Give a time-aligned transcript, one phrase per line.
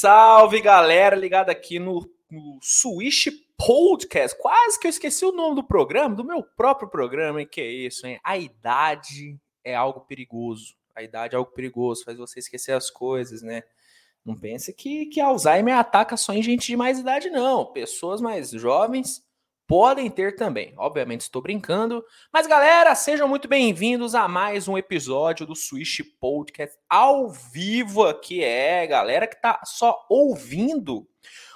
[0.00, 4.34] salve, galera, ligada aqui no, no Switch Podcast.
[4.40, 7.46] Quase que eu esqueci o nome do programa, do meu próprio programa, hein?
[7.46, 8.18] Que é isso, hein?
[8.24, 10.74] A idade é algo perigoso.
[10.96, 13.62] A idade é algo perigoso, faz você esquecer as coisas, né?
[14.24, 17.66] Não pense que, que Alzheimer ataca só em gente de mais idade, não.
[17.66, 19.22] Pessoas mais jovens
[19.70, 20.74] podem ter também.
[20.76, 26.76] Obviamente estou brincando, mas galera, sejam muito bem-vindos a mais um episódio do Switch Podcast
[26.88, 28.42] ao vivo aqui.
[28.42, 31.06] É, galera que tá só ouvindo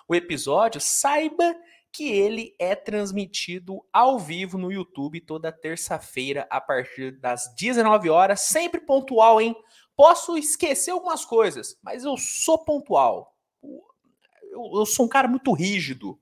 [0.07, 1.57] o episódio, saiba
[1.93, 8.43] que ele é transmitido ao vivo no YouTube toda terça-feira a partir das 19 horas,
[8.43, 9.57] sempre pontual, hein?
[9.97, 13.35] Posso esquecer algumas coisas, mas eu sou pontual.
[13.61, 16.17] Eu, eu sou um cara muito rígido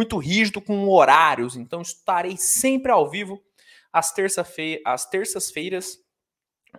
[0.00, 3.38] muito rígido com horários, então estarei sempre ao vivo
[3.92, 5.98] às, terça-feira, às terças-feiras,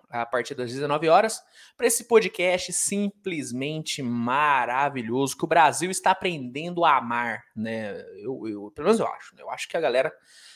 [0.09, 1.39] a partir das 19 horas,
[1.77, 8.02] para esse podcast simplesmente maravilhoso que o Brasil está aprendendo a amar, né?
[8.23, 9.44] Eu, eu pelo menos eu acho, né?
[9.44, 10.11] eu acho que a galera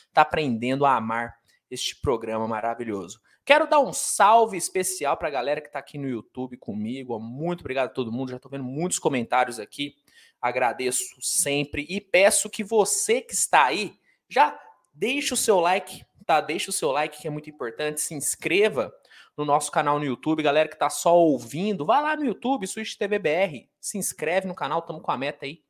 [0.08, 1.36] está aprendendo a amar
[1.70, 3.20] este programa maravilhoso.
[3.44, 7.16] Quero dar um salve especial para a galera que está aqui no YouTube comigo.
[7.20, 8.30] Muito obrigado a todo mundo.
[8.30, 9.94] Já estou vendo muitos comentários aqui
[10.40, 13.98] agradeço sempre e peço que você que está aí
[14.28, 14.58] já
[14.92, 16.40] deixe o seu like, tá?
[16.40, 18.92] Deixe o seu like que é muito importante, se inscreva
[19.36, 22.96] no nosso canal no YouTube, galera que está só ouvindo, vai lá no YouTube, Switch
[22.96, 25.60] TV BR, se inscreve no canal, estamos com a meta aí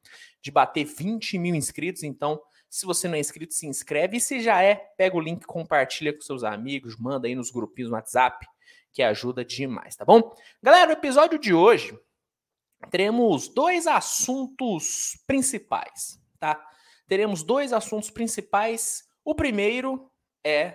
[0.40, 4.18] de bater 20 mil inscritos, então se você não é inscrito, se inscreve.
[4.18, 7.90] E se já é, pega o link, compartilha com seus amigos, manda aí nos grupinhos
[7.90, 8.46] no WhatsApp,
[8.92, 10.34] que ajuda demais, tá bom?
[10.62, 11.98] Galera, o episódio de hoje
[12.90, 16.62] teremos dois assuntos principais, tá?
[17.08, 19.04] Teremos dois assuntos principais.
[19.24, 20.10] O primeiro
[20.44, 20.74] é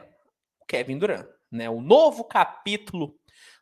[0.61, 1.69] o Kevin Durant, né?
[1.69, 3.15] O novo capítulo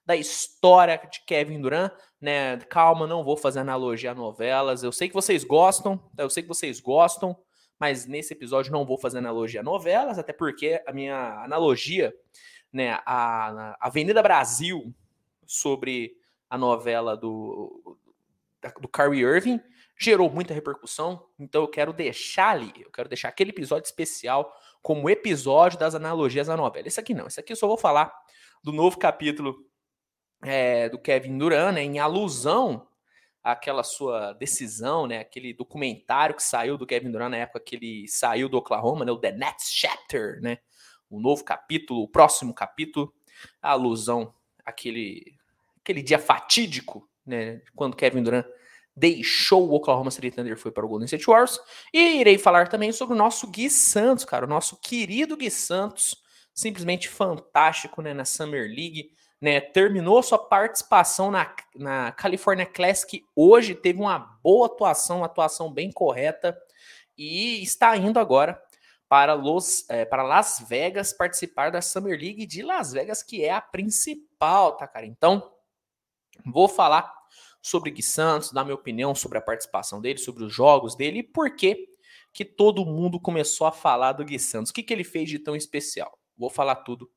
[0.05, 2.57] da história de Kevin Durant, né?
[2.69, 4.83] Calma, não vou fazer analogia a novelas.
[4.83, 6.23] Eu sei que vocês gostam, tá?
[6.23, 7.37] eu sei que vocês gostam,
[7.79, 12.13] mas nesse episódio não vou fazer analogia a novelas, até porque a minha analogia,
[12.73, 14.93] né, a Avenida Brasil
[15.45, 16.13] sobre
[16.49, 17.98] a novela do
[18.79, 19.61] do Kyrie Irving
[19.99, 25.09] gerou muita repercussão, então eu quero deixar ali, eu quero deixar aquele episódio especial como
[25.09, 26.87] episódio das analogias à novela.
[26.87, 28.13] Esse aqui não, esse aqui eu só vou falar
[28.63, 29.57] do novo capítulo
[30.41, 32.87] é, do Kevin Durant, né, em alusão
[33.43, 38.07] àquela sua decisão, né, aquele documentário que saiu do Kevin Durant na época que ele
[38.07, 40.59] saiu do Oklahoma, né, o The Next Chapter, né,
[41.09, 43.13] o novo capítulo, o próximo capítulo,
[43.61, 44.33] a alusão
[44.65, 45.35] àquele,
[45.81, 48.45] aquele dia fatídico né, quando Kevin Durant
[48.95, 51.59] deixou o Oklahoma City Thunder foi para o Golden State Warriors.
[51.93, 56.21] E irei falar também sobre o nosso Gui Santos, cara, o nosso querido Gui Santos,
[56.53, 59.11] simplesmente fantástico né, na Summer League.
[59.41, 65.71] Né, terminou sua participação na, na California Classic hoje, teve uma boa atuação, uma atuação
[65.71, 66.57] bem correta,
[67.17, 68.61] e está indo agora
[69.07, 73.51] para, Los, é, para Las Vegas participar da Summer League de Las Vegas, que é
[73.51, 75.05] a principal, tá, cara?
[75.05, 75.51] Então,
[76.45, 77.18] vou falar
[77.69, 81.23] sobre Gui Santos, dar minha opinião sobre a participação dele, sobre os jogos dele e
[81.23, 81.87] por que
[82.33, 84.71] que todo mundo começou a falar do Gui Santos.
[84.71, 86.17] O que, que ele fez de tão especial?
[86.37, 87.09] Vou falar tudo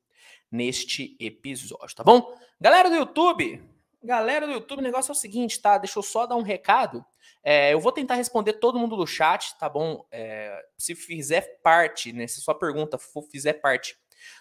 [0.50, 2.34] neste episódio, tá bom?
[2.60, 3.62] Galera do YouTube,
[4.02, 5.78] galera do YouTube, o negócio é o seguinte, tá?
[5.78, 7.04] Deixa eu só dar um recado.
[7.42, 10.06] É, eu vou tentar responder todo mundo do chat, tá bom?
[10.10, 12.26] É, se fizer parte, né?
[12.26, 13.96] Se sua pergunta for, fizer parte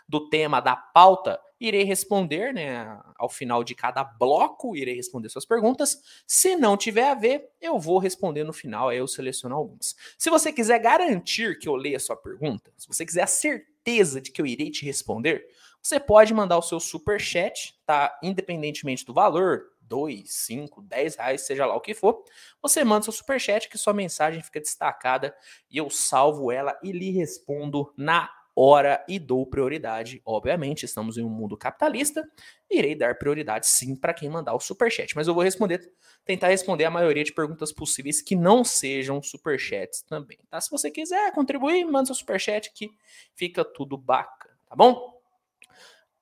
[0.07, 5.45] do tema da pauta, irei responder, né, ao final de cada bloco, irei responder suas
[5.45, 6.01] perguntas.
[6.25, 9.95] Se não tiver a ver, eu vou responder no final, aí eu seleciono algumas.
[10.17, 14.19] Se você quiser garantir que eu leia a sua pergunta, se você quiser a certeza
[14.19, 15.45] de que eu irei te responder,
[15.81, 18.17] você pode mandar o seu super chat, tá?
[18.23, 22.23] Independentemente do valor, 2, 5, 10 reais, seja lá o que for,
[22.61, 25.35] você manda seu superchat que sua mensagem fica destacada
[25.69, 30.21] e eu salvo ela e lhe respondo na hora e dou prioridade.
[30.25, 32.23] Obviamente, estamos em um mundo capitalista,
[32.69, 35.91] irei dar prioridade sim para quem mandar o superchat, mas eu vou responder,
[36.25, 40.59] tentar responder a maioria de perguntas possíveis que não sejam superchats também, tá?
[40.59, 42.89] Se você quiser contribuir, manda seu superchat que
[43.33, 45.21] fica tudo bacana, tá bom?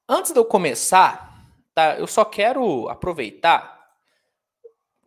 [0.07, 1.97] Antes de eu começar, tá?
[1.97, 3.79] Eu só quero aproveitar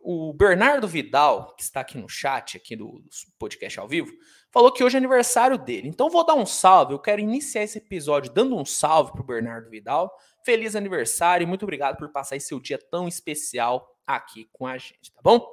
[0.03, 3.01] o Bernardo Vidal, que está aqui no chat aqui do
[3.39, 4.11] podcast ao vivo,
[4.53, 5.89] falou que hoje é aniversário dele.
[5.89, 6.93] Então vou dar um salve.
[6.93, 10.15] Eu quero iniciar esse episódio dando um salve para o Bernardo Vidal.
[10.45, 14.77] Feliz aniversário e muito obrigado por passar esse seu dia tão especial aqui com a
[14.77, 15.43] gente, tá bom?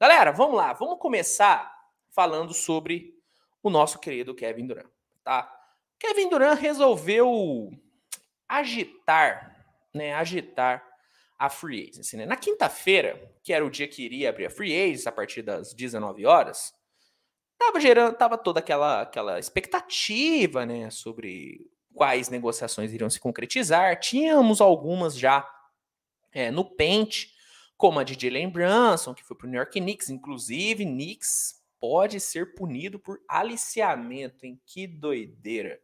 [0.00, 0.72] Galera, vamos lá.
[0.72, 1.72] Vamos começar
[2.10, 3.14] falando sobre
[3.62, 4.90] o nosso querido Kevin Durant,
[5.22, 5.50] tá?
[5.98, 7.70] Kevin Durant resolveu
[8.48, 9.64] agitar,
[9.94, 10.84] né, agitar
[11.38, 12.16] a free agency.
[12.16, 12.26] Né?
[12.26, 15.72] Na quinta-feira, que era o dia que iria abrir a free agency, a partir das
[15.74, 16.74] 19 horas,
[17.60, 24.00] tava gerando, tava toda aquela, aquela expectativa, né, sobre quais negociações iriam se concretizar.
[24.00, 25.46] Tínhamos algumas já
[26.32, 27.34] é, no pente,
[27.76, 32.18] como a de Jalen Brunson, que foi para o New York Knicks, inclusive Knicks pode
[32.20, 35.78] ser punido por aliciamento, em que doideira.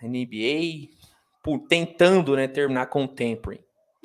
[0.00, 0.90] NBA
[1.68, 3.62] tentando né, terminar com o tampering.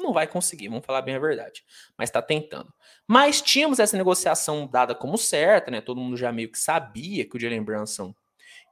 [0.07, 1.65] Não vai conseguir, vamos falar bem a verdade.
[1.98, 2.74] Mas está tentando.
[3.06, 5.81] Mas tínhamos essa negociação dada como certa, né?
[5.81, 8.15] Todo mundo já meio que sabia que o Jalen Brunson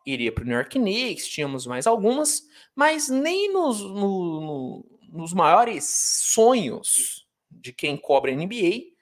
[0.05, 2.43] iria para o New York Knicks, tínhamos mais algumas,
[2.73, 5.83] mas nem nos, no, no, nos maiores
[6.23, 8.93] sonhos de quem cobra NBA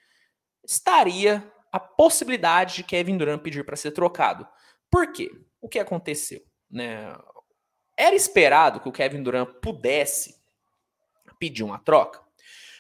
[0.66, 4.48] estaria a possibilidade de Kevin Durant pedir para ser trocado.
[4.90, 5.30] Por quê?
[5.62, 6.42] O que aconteceu?
[6.68, 7.16] Né?
[7.96, 10.42] Era esperado que o Kevin Durant pudesse
[11.44, 12.22] pedir uma troca.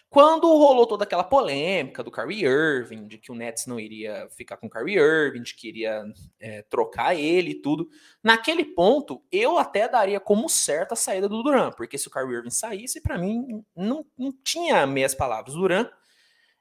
[0.09, 4.55] Quando rolou toda aquela polêmica do Kyrie Irving, de que o Nets não iria ficar
[4.55, 6.05] com o Kyrie Irving, de que iria
[6.39, 7.89] é, trocar ele e tudo,
[8.23, 12.35] naquele ponto eu até daria como certa a saída do Duran, porque se o Kyrie
[12.35, 15.55] Irving saísse, para mim não, não tinha meias palavras.
[15.55, 15.89] Duran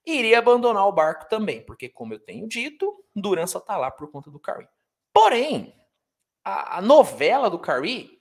[0.05, 4.11] iria abandonar o barco também, porque como eu tenho dito, Duran só tá lá por
[4.11, 4.67] conta do Kyrie.
[5.13, 5.73] Porém,
[6.43, 8.19] a, a novela do Kyrie,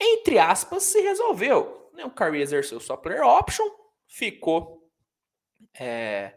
[0.00, 1.90] entre aspas, se resolveu.
[1.92, 2.04] Né?
[2.04, 3.66] O Kyrie exerceu sua player option,
[4.06, 4.82] ficou.
[5.78, 6.34] É,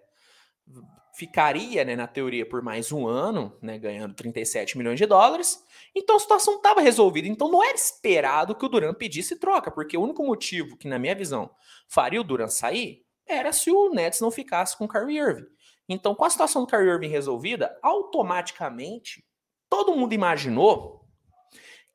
[1.19, 5.61] ficaria, né, na teoria, por mais um ano, né, ganhando 37 milhões de dólares.
[5.93, 7.27] Então a situação estava resolvida.
[7.27, 10.97] Então não era esperado que o Duran pedisse troca, porque o único motivo que, na
[10.97, 11.51] minha visão,
[11.89, 15.45] faria o Duran sair era se o Nets não ficasse com o Kyrie Irving.
[15.89, 19.25] Então, com a situação do Kyrie Irving resolvida, automaticamente
[19.69, 20.98] todo mundo imaginou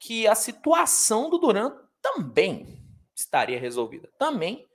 [0.04, 2.78] que a situação do Duran também
[3.16, 4.12] estaria resolvida.
[4.18, 4.68] Também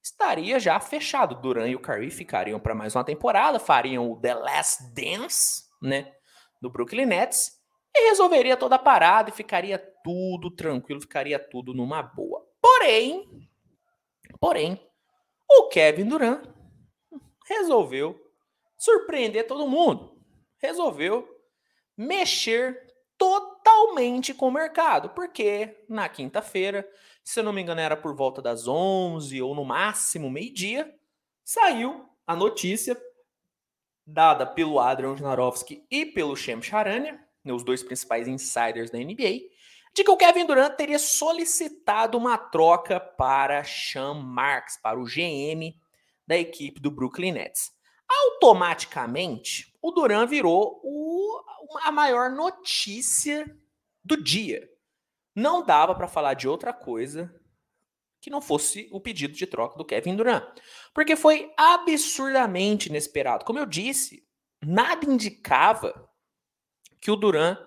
[0.00, 1.40] estaria já fechado.
[1.40, 6.14] Duran e o Curry ficariam para mais uma temporada, fariam o The Last Dance, né,
[6.62, 7.50] do Brooklyn Nets
[7.96, 12.46] e resolveria toda a parada e ficaria tudo tranquilo, ficaria tudo numa boa.
[12.62, 13.48] Porém,
[14.38, 14.80] porém,
[15.50, 16.46] o Kevin Durant
[17.48, 18.16] resolveu
[18.78, 20.16] surpreender todo mundo.
[20.62, 21.28] Resolveu
[21.96, 22.86] mexer
[23.76, 26.88] totalmente com o mercado, porque na quinta-feira
[27.26, 30.94] se eu não me engano era por volta das 11 ou no máximo meio-dia,
[31.44, 32.96] saiu a notícia
[34.06, 39.40] dada pelo Adrian Janarowski e pelo Shem Charania, né, os dois principais insiders da NBA,
[39.92, 45.76] de que o Kevin Durant teria solicitado uma troca para Sean Marks, para o GM
[46.24, 47.72] da equipe do Brooklyn Nets.
[48.08, 51.42] Automaticamente, o Durant virou o,
[51.82, 53.44] a maior notícia
[54.06, 54.70] do dia
[55.34, 57.34] não dava para falar de outra coisa
[58.20, 60.44] que não fosse o pedido de troca do Kevin Durant.
[60.94, 63.44] Porque foi absurdamente inesperado.
[63.44, 64.26] Como eu disse,
[64.64, 66.08] nada indicava
[67.00, 67.58] que o Durant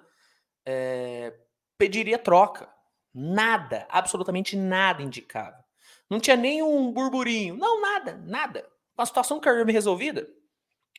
[0.65, 1.37] é,
[1.77, 2.73] pediria troca.
[3.13, 5.63] Nada, absolutamente nada indicava.
[6.09, 7.55] Não tinha nenhum burburinho.
[7.55, 8.69] Não, nada, nada.
[8.95, 10.27] Com a situação do Kyrie resolvida,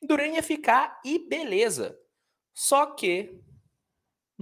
[0.03, 1.99] Durant ia ficar e beleza.
[2.55, 3.43] Só que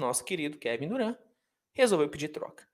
[0.00, 1.16] nosso querido Kevin Durant
[1.72, 2.66] resolveu pedir troca.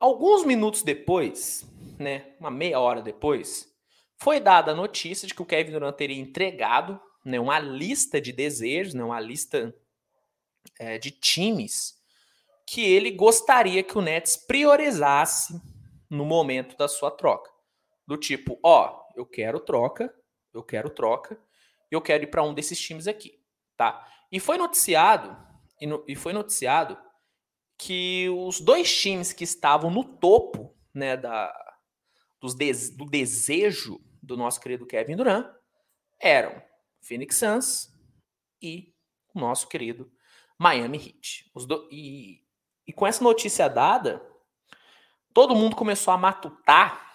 [0.00, 1.64] Alguns minutos depois,
[1.98, 3.72] né, uma meia hora depois,
[4.16, 8.32] foi dada a notícia de que o Kevin Durant teria entregado né, uma lista de
[8.32, 9.74] desejos, né, uma lista
[10.78, 11.94] é, de times
[12.66, 15.60] que ele gostaria que o Nets priorizasse
[16.08, 17.50] no momento da sua troca.
[18.06, 20.14] Do tipo, ó, eu quero troca,
[20.52, 21.38] eu quero troca,
[21.90, 23.38] eu quero ir para um desses times aqui,
[23.76, 24.06] tá?
[24.30, 25.36] E foi noticiado,
[25.84, 26.98] e, no, e foi noticiado
[27.76, 31.52] que os dois times que estavam no topo né, da,
[32.40, 35.46] dos do desejo do nosso querido Kevin Durant
[36.18, 36.62] eram
[37.02, 37.92] Phoenix Suns
[38.62, 38.94] e
[39.34, 40.10] o nosso querido
[40.58, 41.50] Miami Heat.
[41.66, 42.42] Do, e,
[42.86, 44.26] e com essa notícia dada,
[45.34, 47.12] todo mundo começou a matutar.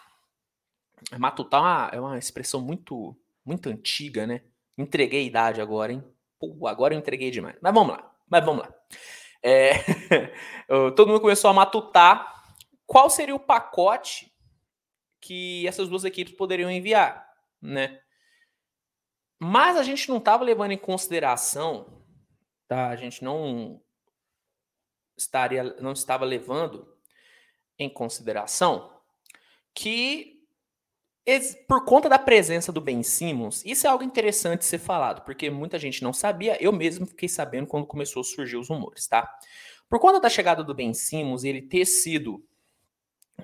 [1.17, 4.43] Matutar é uma, é uma expressão muito, muito antiga, né?
[4.77, 6.03] Entreguei a idade agora, hein?
[6.37, 7.57] Pô, agora eu entreguei demais.
[7.63, 8.09] Mas vamos lá.
[8.29, 8.73] Mas vamos lá.
[9.41, 9.73] É,
[10.95, 12.55] todo mundo começou a matutar
[12.85, 14.33] qual seria o pacote
[15.21, 17.27] que essas duas equipes poderiam enviar,
[17.61, 18.01] né?
[19.39, 22.03] Mas a gente não estava levando em consideração,
[22.67, 22.89] tá?
[22.89, 23.81] A gente não
[25.17, 26.93] estaria, não estava levando
[27.77, 29.01] em consideração
[29.73, 30.38] que
[31.67, 35.77] por conta da presença do Ben Simmons, isso é algo interessante ser falado, porque muita
[35.77, 39.29] gente não sabia, eu mesmo fiquei sabendo quando começou a surgir os rumores, tá?
[39.89, 42.43] Por conta da chegada do Ben Simmons, ele ter sido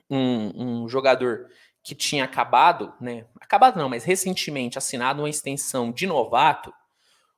[0.10, 1.48] um, um jogador
[1.84, 3.26] que tinha acabado, né?
[3.40, 6.74] Acabado não, mas recentemente assinado uma extensão de novato,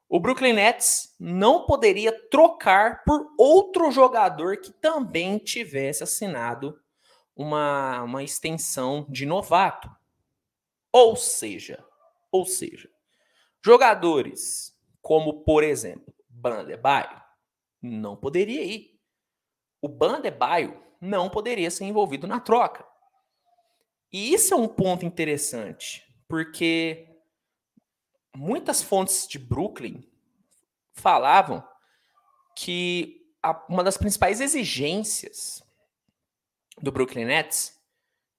[0.09, 6.79] o Brooklyn Nets não poderia trocar por outro jogador que também tivesse assinado
[7.35, 9.89] uma, uma extensão de novato.
[10.97, 11.85] Ou seja,
[12.31, 12.89] ou seja,
[13.63, 17.21] jogadores como, por exemplo, Bandebaio
[17.79, 18.99] não poderia ir.
[19.79, 22.83] O Bandebaio não poderia ser envolvido na troca.
[24.11, 27.07] E isso é um ponto interessante, porque
[28.35, 30.03] muitas fontes de Brooklyn
[30.93, 31.63] falavam
[32.55, 33.31] que
[33.69, 35.61] uma das principais exigências
[36.81, 37.79] do Brooklyn Nets,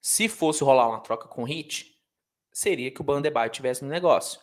[0.00, 1.96] se fosse rolar uma troca com o Heat,
[2.58, 4.40] seria que o Bandebaio tivesse no negócio.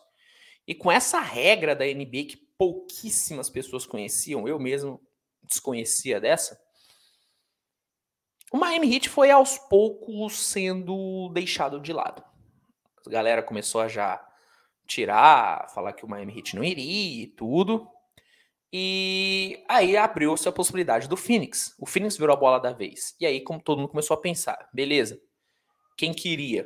[0.65, 5.01] E com essa regra da NBA que pouquíssimas pessoas conheciam, eu mesmo
[5.43, 6.57] desconhecia dessa,
[8.53, 12.23] o Miami Heat foi aos poucos sendo deixado de lado.
[13.05, 14.25] A galera começou a já
[14.87, 17.85] tirar, falar que o Miami Heat não iria e tudo.
[18.71, 21.75] E aí abriu-se a possibilidade do Phoenix.
[21.77, 23.13] O Phoenix virou a bola da vez.
[23.19, 25.19] E aí, como todo mundo começou a pensar, beleza,
[25.97, 26.65] quem queria?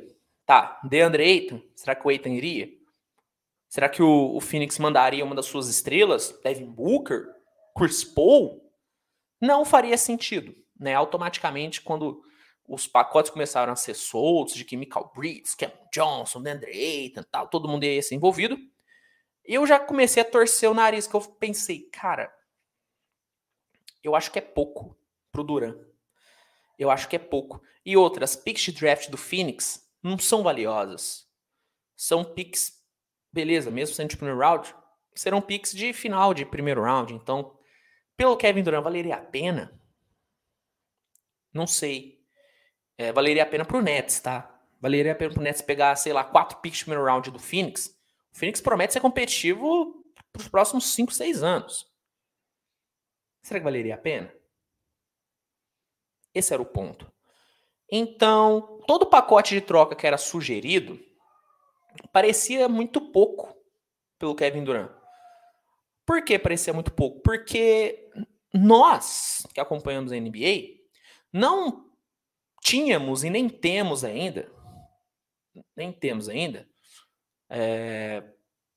[0.50, 2.68] Tá, DeAndre Ayton, será que o Ayton iria?
[3.68, 7.28] Será que o, o Phoenix mandaria uma das suas estrelas, Devin Booker,
[7.78, 8.68] Chris Paul?
[9.40, 10.92] Não faria sentido, né?
[10.92, 12.20] Automaticamente, quando
[12.66, 17.46] os pacotes começaram a ser soltos de que Michael Bridges, Cam Johnson, DeAndre Ayton, tal,
[17.46, 18.58] todo mundo ia ser envolvido.
[19.44, 22.28] Eu já comecei a torcer o nariz, que eu pensei, cara,
[24.02, 24.98] eu acho que é pouco
[25.30, 25.78] pro Duran.
[26.76, 27.62] Eu acho que é pouco.
[27.86, 31.28] E outras, picks de draft do Phoenix não são valiosas.
[31.96, 32.72] São picks,
[33.32, 34.74] beleza, mesmo sendo de primeiro round,
[35.14, 37.12] serão picks de final de primeiro round.
[37.12, 37.58] Então,
[38.16, 39.78] pelo Kevin Durant, valeria a pena?
[41.52, 42.24] Não sei.
[42.96, 44.60] É, valeria a pena pro Nets, tá?
[44.80, 47.86] Valeria a pena pro Nets pegar, sei lá, quatro picks de primeiro round do Phoenix.
[48.32, 51.90] O Phoenix promete ser competitivo pros próximos 5, 6 anos.
[53.42, 54.32] Será que valeria a pena?
[56.34, 57.10] Esse era o ponto.
[57.90, 60.98] Então, todo o pacote de troca que era sugerido
[62.12, 63.56] parecia muito pouco
[64.18, 64.90] pelo Kevin Durant.
[66.06, 67.20] Por que parecia muito pouco?
[67.20, 68.10] Porque
[68.52, 70.80] nós que acompanhamos a NBA
[71.32, 71.90] não
[72.60, 74.50] tínhamos e nem temos ainda,
[75.76, 76.68] nem temos ainda,
[77.48, 78.22] é,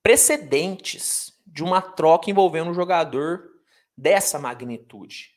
[0.01, 3.51] precedentes de uma troca envolvendo um jogador
[3.95, 5.31] dessa magnitude.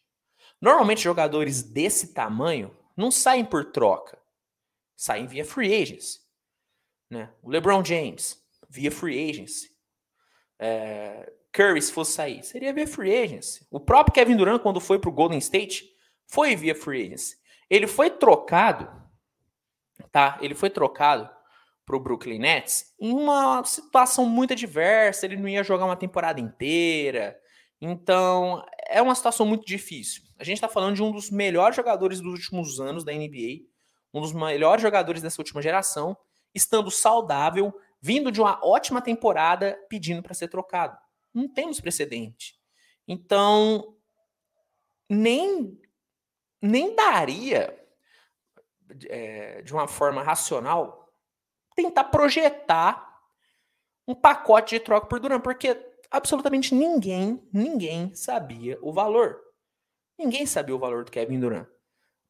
[0.61, 4.19] Normalmente, jogadores desse tamanho não saem por troca,
[4.97, 6.25] saem via free agents.
[7.11, 7.31] Né?
[7.43, 9.71] O LeBron James, via free agency.
[10.59, 13.67] É, Curry, se fosse sair, seria via free agency.
[13.71, 15.91] O próprio Kevin Durant, quando foi para o Golden State,
[16.27, 17.37] foi via free agency.
[17.69, 18.91] Ele foi trocado,
[20.11, 20.39] tá?
[20.41, 21.29] Ele foi trocado
[21.85, 25.25] para o Brooklyn Nets em uma situação muito adversa.
[25.25, 27.39] Ele não ia jogar uma temporada inteira.
[27.81, 30.23] Então, é uma situação muito difícil.
[30.39, 33.65] A gente está falando de um dos melhores jogadores dos últimos anos da NBA,
[34.13, 36.17] um dos melhores jogadores dessa última geração,
[36.55, 40.97] estando saudável, vindo de uma ótima temporada, pedindo para ser trocado.
[41.35, 42.59] Não temos precedente.
[43.07, 43.97] Então,
[45.09, 45.81] nem,
[46.61, 47.79] nem daria,
[49.09, 51.13] é, de uma forma racional,
[51.75, 53.07] tentar projetar
[54.07, 55.75] um pacote de troca por Duran, porque
[56.11, 59.39] absolutamente ninguém, ninguém sabia o valor.
[60.19, 61.67] Ninguém sabia o valor do Kevin Durant.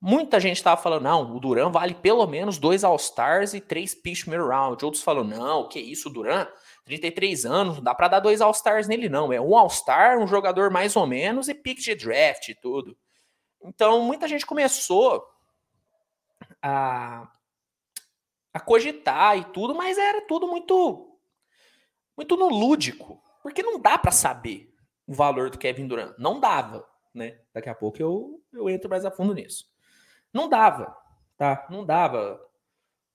[0.00, 4.20] Muita gente estava falando, não, o Duran vale pelo menos dois All-Stars e três picks
[4.20, 4.84] primeiro round.
[4.84, 6.46] Outros falam, não, que isso, o Duran,
[6.84, 9.32] 33 anos, não dá para dar dois All-Stars nele, não.
[9.32, 12.96] É um All-Star, um jogador mais ou menos e pick de draft e tudo.
[13.64, 15.26] Então, muita gente começou
[16.62, 17.28] a,
[18.52, 21.18] a cogitar e tudo, mas era tudo muito,
[22.16, 23.22] muito no lúdico.
[23.46, 24.72] Porque não dá para saber
[25.06, 26.14] o valor do Kevin Durant.
[26.18, 26.84] Não dava
[27.16, 27.38] né?
[27.52, 29.64] Daqui a pouco eu, eu entro mais a fundo nisso.
[30.32, 30.94] Não dava,
[31.36, 31.66] tá?
[31.70, 32.38] Não dava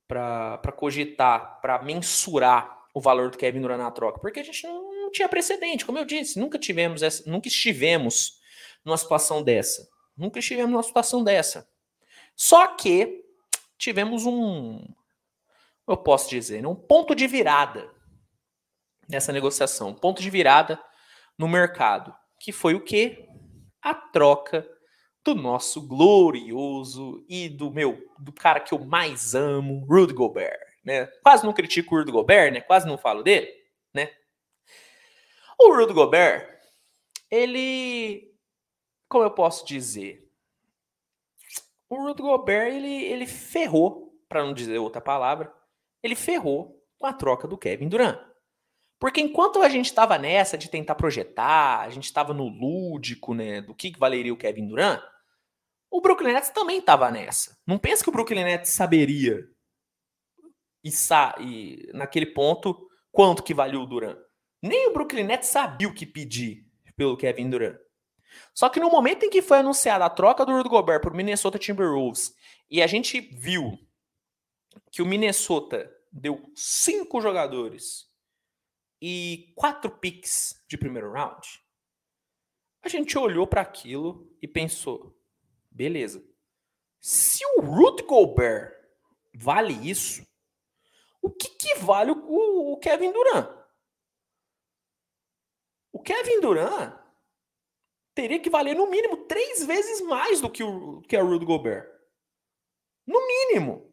[0.07, 5.03] para cogitar, para mensurar o valor do Kevin Durant na troca, porque a gente não,
[5.03, 8.41] não, tinha precedente, como eu disse, nunca tivemos essa, nunca estivemos
[8.83, 9.87] numa situação dessa.
[10.17, 11.69] Nunca estivemos numa situação dessa.
[12.35, 13.23] Só que
[13.77, 14.83] tivemos um,
[15.87, 16.67] eu posso dizer, né?
[16.67, 17.89] um ponto de virada
[19.11, 20.81] nessa negociação, ponto de virada
[21.37, 23.27] no mercado, que foi o que
[23.81, 24.67] a troca
[25.23, 31.05] do nosso glorioso e do meu, do cara que eu mais amo, Rudy Gobert, né?
[31.21, 32.61] Quase não critico o Rudy Gobert, né?
[32.61, 33.51] Quase não falo dele,
[33.93, 34.11] né?
[35.59, 36.59] O Rudy Gobert,
[37.29, 38.33] ele,
[39.07, 40.27] como eu posso dizer,
[41.89, 45.53] o Rudy Gobert ele, ele ferrou para não dizer outra palavra,
[46.01, 48.30] ele ferrou com a troca do Kevin Durant.
[49.01, 53.59] Porque enquanto a gente estava nessa de tentar projetar, a gente estava no lúdico, né,
[53.59, 55.01] do que valeria o Kevin Durant,
[55.89, 57.57] o Brooklyn Nets também estava nessa.
[57.65, 59.43] Não pensa que o Brooklyn Nets saberia
[60.83, 64.19] e, sa e naquele ponto quanto que valia o Durant.
[64.61, 66.63] Nem o Brooklyn Nets sabia o que pedir
[66.95, 67.77] pelo Kevin Durant.
[68.53, 71.15] Só que no momento em que foi anunciada a troca do Rudy Gobert para o
[71.15, 72.35] Minnesota Timberwolves
[72.69, 73.79] e a gente viu
[74.91, 78.10] que o Minnesota deu cinco jogadores
[79.01, 81.61] e quatro picks de primeiro round,
[82.83, 85.19] a gente olhou para aquilo e pensou:
[85.69, 86.23] beleza,
[86.99, 88.73] se o Rudy Gobert
[89.33, 90.25] vale isso,
[91.21, 93.49] o que, que vale o, o Kevin Durant?
[95.91, 96.99] O Kevin Durant
[98.13, 101.45] teria que valer no mínimo três vezes mais do que o que é o Rudy
[101.45, 101.89] Gobert.
[103.05, 103.90] No mínimo.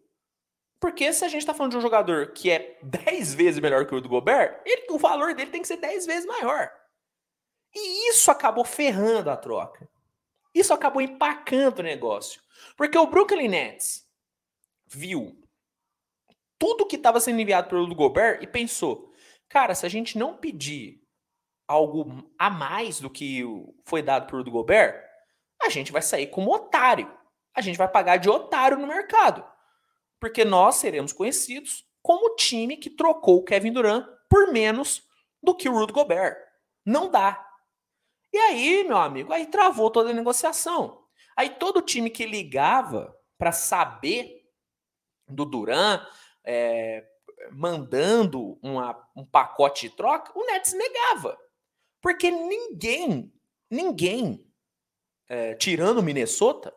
[0.89, 3.93] Porque se a gente está falando de um jogador que é 10 vezes melhor que
[3.93, 6.73] o Rudy Gobert, ele, o valor dele tem que ser 10 vezes maior.
[7.75, 9.87] E isso acabou ferrando a troca.
[10.55, 12.41] Isso acabou empacando o negócio.
[12.75, 14.09] Porque o Brooklyn Nets
[14.87, 15.39] viu
[16.59, 19.13] tudo que estava sendo enviado pelo Gobert e pensou:
[19.47, 21.03] cara, se a gente não pedir
[21.69, 23.45] algo a mais do que
[23.85, 25.05] foi dado do Gobert,
[25.61, 27.15] a gente vai sair como otário.
[27.55, 29.45] A gente vai pagar de otário no mercado.
[30.21, 35.03] Porque nós seremos conhecidos como o time que trocou o Kevin Durant por menos
[35.43, 36.37] do que o Rudy Gobert.
[36.85, 37.45] Não dá.
[38.33, 41.05] E aí, meu amigo, aí travou toda a negociação.
[41.37, 44.45] Aí todo time que ligava para saber
[45.27, 46.03] do Durant,
[46.45, 47.07] é,
[47.53, 51.39] mandando uma, um pacote de troca, o Nets negava.
[52.01, 53.33] Porque ninguém,
[53.71, 54.51] ninguém,
[55.29, 56.75] é, tirando o Minnesota,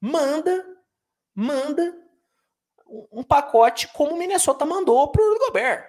[0.00, 0.64] manda,
[1.34, 2.03] manda
[2.86, 5.88] um pacote como o Minnesota mandou para o Gobert.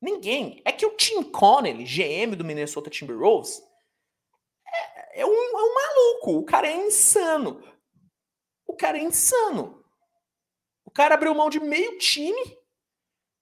[0.00, 0.62] Ninguém.
[0.64, 3.62] É que o Tim Connelly, GM do Minnesota Timberwolves,
[4.66, 6.38] é, é, um, é um maluco.
[6.38, 7.62] O cara é insano.
[8.66, 9.84] O cara é insano.
[10.84, 12.58] O cara abriu mão de meio time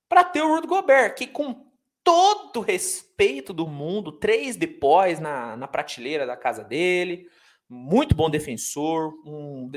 [0.09, 1.67] para ter o Rudy Gobert, que com
[2.03, 7.29] todo respeito do mundo, três depois na, na prateleira da casa dele,
[7.69, 9.71] muito bom defensor, um,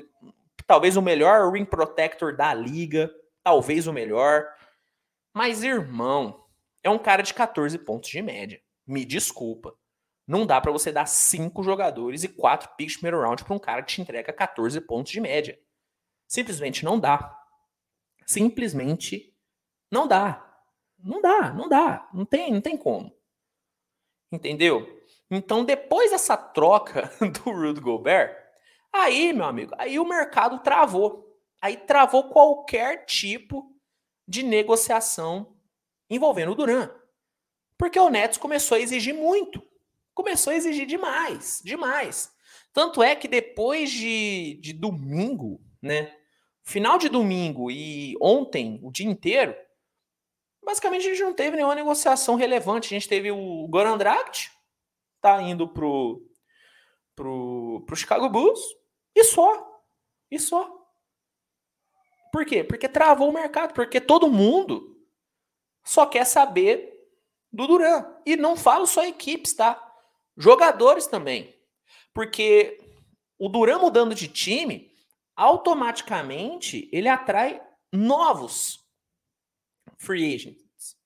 [0.66, 4.48] talvez o melhor ring protector da liga, talvez o melhor.
[5.34, 6.46] Mas, irmão,
[6.84, 8.62] é um cara de 14 pontos de média.
[8.86, 9.76] Me desculpa.
[10.28, 13.84] Não dá para você dar cinco jogadores e quatro picks primeiro round para um cara
[13.84, 15.60] que te entrega 14 pontos de média.
[16.28, 17.38] Simplesmente não dá.
[18.26, 19.36] Simplesmente
[19.92, 20.48] não dá.
[20.98, 22.10] Não dá, não dá.
[22.14, 23.14] Não tem, não tem como.
[24.32, 24.88] Entendeu?
[25.30, 28.41] Então, depois dessa troca do Rudy Gobert,
[28.94, 31.28] aí, meu amigo, aí o mercado travou.
[31.62, 33.72] Aí travou qualquer tipo
[34.28, 35.56] de negociação
[36.10, 36.90] envolvendo o Duran.
[37.78, 39.62] Porque o Nets começou a exigir muito.
[40.14, 42.32] Começou a exigir demais, demais.
[42.74, 46.16] Tanto é que depois de, de domingo, né?
[46.64, 49.56] Final de domingo e ontem, o dia inteiro,
[50.64, 52.94] basicamente a gente não teve nenhuma negociação relevante.
[52.94, 54.50] A gente teve o Goran Dragic,
[55.20, 56.24] tá indo pro,
[57.16, 58.60] pro, pro Chicago Bulls,
[59.16, 59.82] e só.
[60.30, 60.82] E só.
[62.32, 62.64] Por quê?
[62.64, 64.98] Porque travou o mercado, porque todo mundo
[65.84, 66.92] só quer saber
[67.52, 68.06] do Duran.
[68.26, 69.80] E não falo só equipes, tá?
[70.38, 71.54] Jogadores também.
[72.14, 72.80] Porque
[73.38, 74.96] o Duran mudando de time,
[75.36, 78.86] automaticamente ele atrai novos
[79.98, 80.98] free agents.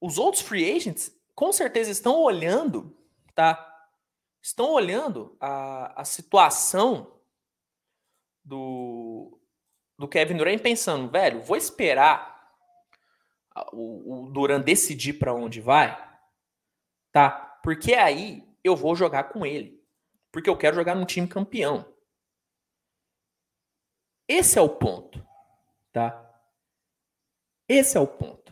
[0.00, 2.96] Os outros free agents com certeza estão olhando,
[3.34, 3.67] tá?
[4.48, 7.20] Estão olhando a, a situação
[8.42, 9.38] do,
[9.98, 12.50] do Kevin Durant pensando, velho, vou esperar
[13.74, 15.94] o, o Durant decidir para onde vai,
[17.12, 17.30] tá?
[17.62, 19.86] Porque aí eu vou jogar com ele.
[20.32, 21.94] Porque eu quero jogar num time campeão.
[24.26, 25.22] Esse é o ponto,
[25.92, 26.26] tá?
[27.68, 28.50] Esse é o ponto.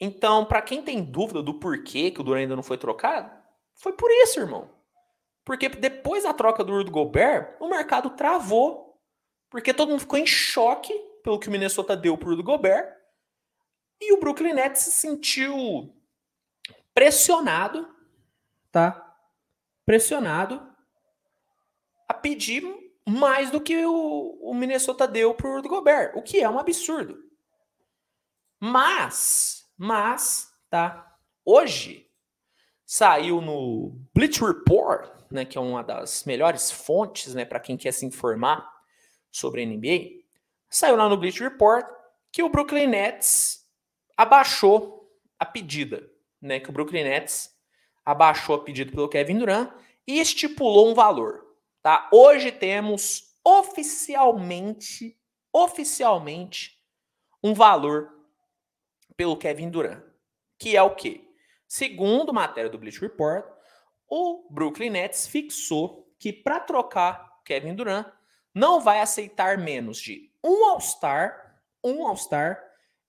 [0.00, 3.43] Então, para quem tem dúvida do porquê que o Duran ainda não foi trocado,
[3.74, 4.70] foi por isso, irmão.
[5.44, 8.98] Porque depois da troca do Rudy Gobert, o mercado travou.
[9.50, 12.96] Porque todo mundo ficou em choque pelo que o Minnesota deu pro Rudy Gobert.
[14.00, 15.94] E o Brooklyn Nets se sentiu
[16.92, 17.88] pressionado,
[18.70, 19.16] tá?
[19.84, 20.66] Pressionado
[22.08, 22.64] a pedir
[23.06, 27.22] mais do que o, o Minnesota deu pro Rudy Gobert, o que é um absurdo.
[28.58, 31.16] Mas, mas, tá?
[31.44, 32.03] Hoje
[32.94, 37.90] saiu no Bleach Report, né, que é uma das melhores fontes, né, para quem quer
[37.90, 38.72] se informar
[39.32, 40.22] sobre a NBA.
[40.70, 41.84] saiu lá no Bleach Report
[42.30, 43.68] que o Brooklyn Nets
[44.16, 46.08] abaixou a pedida,
[46.40, 46.60] né?
[46.60, 47.52] Que o Brooklyn Nets
[48.04, 49.72] abaixou a pedida pelo Kevin Durant
[50.06, 51.44] e estipulou um valor,
[51.82, 52.08] tá?
[52.12, 55.18] Hoje temos oficialmente,
[55.52, 56.80] oficialmente,
[57.42, 58.08] um valor
[59.16, 60.02] pelo Kevin Durant,
[60.56, 61.23] que é o quê?
[61.74, 63.44] Segundo matéria do Bleach Report,
[64.08, 68.06] o Brooklyn Nets fixou que para trocar Kevin Durant
[68.54, 72.62] não vai aceitar menos de um All-Star, um All-Star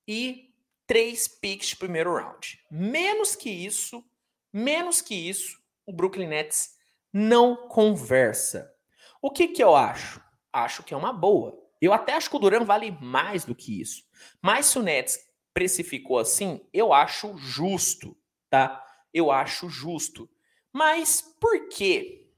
[0.08, 0.52] e
[0.88, 2.60] três picks de primeiro round.
[2.72, 4.04] Menos que isso,
[4.52, 6.76] menos que isso, o Brooklyn Nets
[7.14, 8.74] não conversa.
[9.22, 10.20] O que que eu acho?
[10.52, 11.56] Acho que é uma boa.
[11.80, 14.02] Eu até acho que o Duran vale mais do que isso.
[14.42, 15.20] Mas se o Nets
[15.54, 18.18] precificou assim, eu acho justo,
[18.50, 18.84] tá?
[19.14, 20.30] Eu acho justo.
[20.72, 22.30] Mas por quê?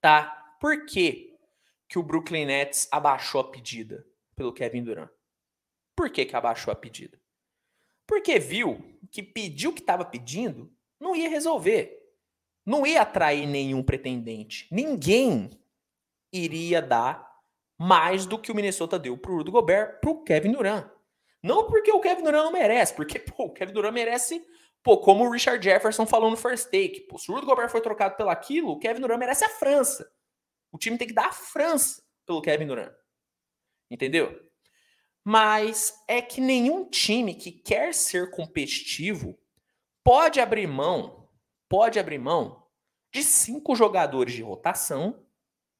[0.00, 0.56] Tá?
[0.60, 1.36] Por quê
[1.88, 5.10] que o Brooklyn Nets abaixou a pedida pelo Kevin Durant?
[5.96, 7.20] Por que que abaixou a pedida?
[8.06, 11.98] Porque viu que pedir o que estava pedindo não ia resolver.
[12.64, 14.68] Não ia atrair nenhum pretendente.
[14.70, 15.50] Ninguém
[16.32, 17.30] iria dar
[17.78, 20.88] mais do que o Minnesota deu pro Rudy Gobert pro Kevin Durant.
[21.42, 24.46] Não porque o Kevin Durant não merece, porque pô, o Kevin Durant merece
[24.82, 27.80] Pô, como o Richard Jefferson falou no first take, pô, se o Rudy Gobert foi
[27.80, 30.10] trocado pelo aquilo, o Kevin Durant merece a França.
[30.72, 32.92] O time tem que dar a França pelo Kevin Durant.
[33.90, 34.50] Entendeu?
[35.24, 39.38] Mas é que nenhum time que quer ser competitivo
[40.02, 41.28] pode abrir mão,
[41.68, 42.66] pode abrir mão
[43.12, 45.24] de cinco jogadores de rotação,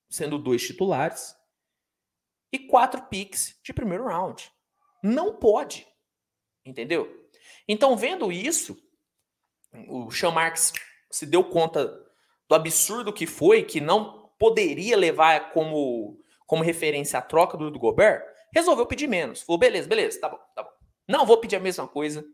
[0.08, 1.34] sendo dois titulares,
[2.52, 4.52] e quatro picks de primeiro round.
[5.02, 5.88] Não pode.
[6.64, 7.28] Entendeu?
[7.66, 8.76] Então, vendo isso,
[9.88, 10.72] o Sean Marks
[11.10, 11.86] se deu conta
[12.48, 17.78] do absurdo que foi, que não poderia levar como, como referência a troca do, do
[17.78, 19.42] Gobert, resolveu pedir menos.
[19.42, 20.70] Falou, beleza, beleza, tá bom, tá bom.
[21.08, 22.24] Não vou pedir a mesma coisa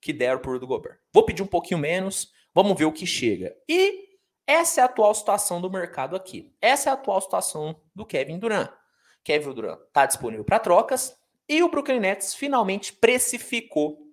[0.00, 0.98] que deram por do Gobert.
[1.12, 3.56] Vou pedir um pouquinho menos, vamos ver o que chega.
[3.68, 4.04] E
[4.46, 6.54] essa é a atual situação do mercado aqui.
[6.60, 8.70] Essa é a atual situação do Kevin Durant.
[9.22, 11.16] Kevin Durant está disponível para trocas
[11.48, 14.03] e o Brooklyn Nets finalmente precificou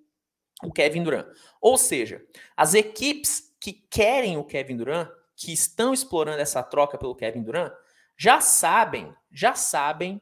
[0.64, 1.28] o Kevin Durant.
[1.62, 7.16] Ou seja, as equipes que querem o Kevin Durant, que estão explorando essa troca pelo
[7.16, 7.74] Kevin Durant,
[8.18, 10.22] já sabem, já sabem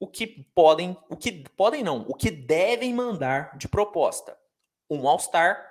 [0.00, 4.36] o que podem, o que podem não, o que devem mandar de proposta.
[4.90, 5.64] Um All-Star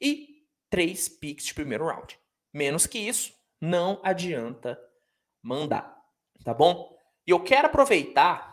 [0.00, 2.18] e três picks de primeiro round.
[2.52, 4.78] Menos que isso, não adianta
[5.42, 5.96] mandar,
[6.44, 6.96] tá bom?
[7.26, 8.52] E eu quero aproveitar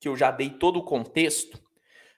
[0.00, 1.63] que eu já dei todo o contexto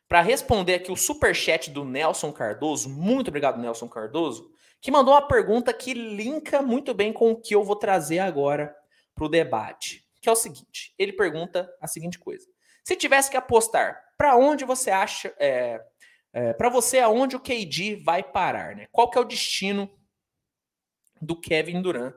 [0.09, 2.88] para responder aqui o super chat do Nelson Cardoso.
[2.88, 7.55] Muito obrigado, Nelson Cardoso, que mandou uma pergunta que linka muito bem com o que
[7.55, 8.75] eu vou trazer agora
[9.14, 12.47] para o debate, que é o seguinte: ele pergunta a seguinte coisa:
[12.85, 15.85] se tivesse que apostar, para onde você acha, é,
[16.33, 18.87] é, para você, aonde o KD vai parar, né?
[18.92, 19.90] Qual que é o destino
[21.21, 22.14] do Kevin Durant,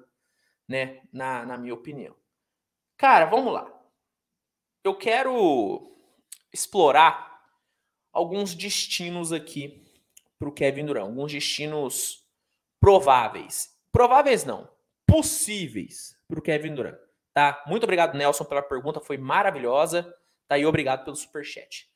[0.68, 1.02] né?
[1.12, 2.16] Na, na minha opinião.
[2.98, 3.74] Cara, vamos lá.
[4.84, 5.96] Eu quero
[6.54, 7.39] explorar
[8.12, 9.84] alguns destinos aqui
[10.38, 12.26] para o Kevin Durant, alguns destinos
[12.80, 13.78] prováveis.
[13.92, 14.70] Prováveis não,
[15.06, 16.98] possíveis para o Kevin Durant.
[17.34, 17.64] Tá?
[17.68, 20.04] Muito obrigado, Nelson, pela pergunta, foi maravilhosa.
[20.48, 21.90] Tá aí, obrigado pelo super chat.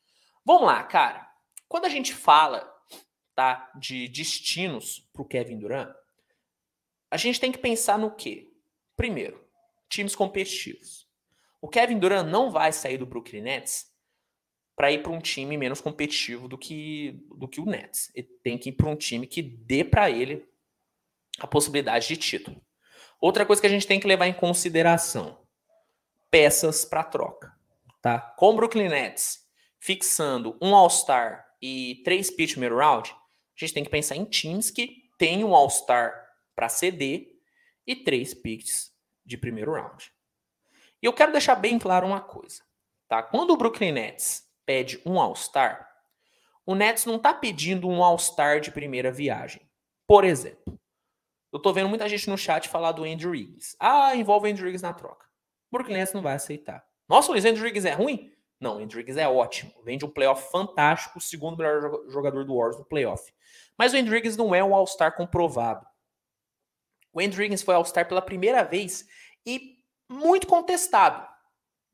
[0.46, 1.28] Vamos lá, cara.
[1.68, 2.72] Quando a gente fala,
[3.34, 5.94] tá, de destinos para o Kevin Durant,
[7.10, 8.52] a gente tem que pensar no quê?
[8.96, 9.44] Primeiro,
[9.90, 11.08] times competitivos.
[11.62, 13.93] O Kevin Durant não vai sair do Brooklyn Nets
[14.76, 18.12] para ir para um time menos competitivo do que, do que o Nets.
[18.16, 20.48] Ele tem que ir para um time que dê para ele
[21.40, 22.62] a possibilidade de título.
[23.20, 25.40] Outra coisa que a gente tem que levar em consideração:
[26.30, 27.54] peças para troca.
[28.02, 28.20] Tá?
[28.20, 29.48] Com o Brooklyn Nets
[29.80, 33.16] fixando um All-Star e três pitch middle round, a
[33.60, 36.14] gente tem que pensar em times que têm um All-Star
[36.56, 37.28] para ceder
[37.86, 38.92] e três picks
[39.26, 40.12] de primeiro round.
[41.02, 42.64] E eu quero deixar bem claro uma coisa.
[43.08, 43.22] Tá?
[43.22, 45.90] Quando o Brooklyn Nets pede um All-Star,
[46.66, 49.62] o Nets não está pedindo um All-Star de primeira viagem.
[50.08, 50.80] Por exemplo,
[51.52, 53.76] eu estou vendo muita gente no chat falar do Andrew Wiggins.
[53.80, 55.26] Ah, envolve o Andrew Wiggins na troca.
[55.70, 56.86] O Brooklyn Nets não vai aceitar.
[57.08, 58.32] Nossa, o Andrew Wiggins é ruim?
[58.60, 59.74] Não, Andrew Wiggins é ótimo.
[59.84, 63.32] Vem de um playoff fantástico, o segundo melhor jogador do Warriors no playoff.
[63.78, 65.86] Mas o Andrew Wiggins não é um All-Star comprovado.
[67.12, 69.06] O Andrew Wiggins foi All-Star pela primeira vez
[69.46, 69.78] e
[70.10, 71.28] muito contestado.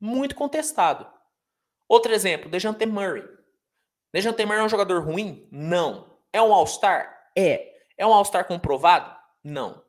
[0.00, 1.06] Muito contestado.
[1.90, 3.28] Outro exemplo, Dejante Murray.
[4.14, 5.48] Dejante Murray é um jogador ruim?
[5.50, 6.20] Não.
[6.32, 7.32] É um All-Star?
[7.36, 7.74] É.
[7.98, 9.12] É um All-Star comprovado?
[9.42, 9.84] Não.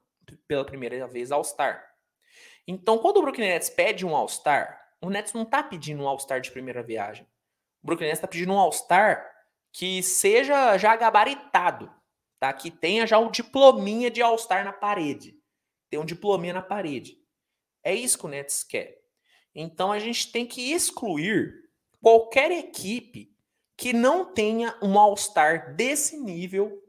[0.47, 1.87] Pela primeira vez All-Star.
[2.67, 6.41] Então, quando o Brooklyn Nets pede um All-Star, o Nets não tá pedindo um All-Star
[6.41, 7.23] de primeira viagem.
[7.83, 9.23] O Brooklyn Nets tá pedindo um All-Star
[9.71, 11.93] que seja já gabaritado,
[12.39, 12.51] tá?
[12.51, 15.39] Que tenha já um diplominha de All-Star na parede.
[15.87, 17.15] Tem um diplominha na parede.
[17.83, 19.03] É isso que o Nets quer.
[19.53, 21.60] Então a gente tem que excluir
[22.01, 23.31] qualquer equipe
[23.77, 26.81] que não tenha um All-Star desse nível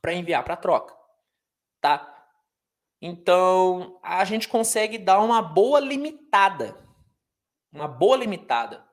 [0.00, 0.94] para enviar para troca,
[1.80, 2.10] tá?
[3.00, 6.78] Então, a gente consegue dar uma boa limitada,
[7.72, 8.86] uma boa limitada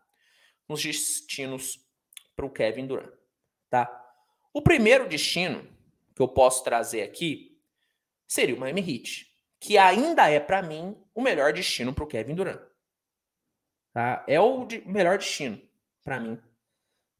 [0.68, 1.80] nos destinos
[2.36, 3.14] para o Kevin Durant,
[3.70, 3.90] tá?
[4.54, 5.66] O primeiro destino
[6.16, 7.62] que eu posso trazer aqui
[8.28, 9.28] seria o Miami Heat,
[9.60, 12.71] que ainda é para mim o melhor destino para o Kevin Durant.
[13.94, 14.24] Tá?
[14.28, 15.62] É o de, melhor destino
[16.04, 16.42] para mim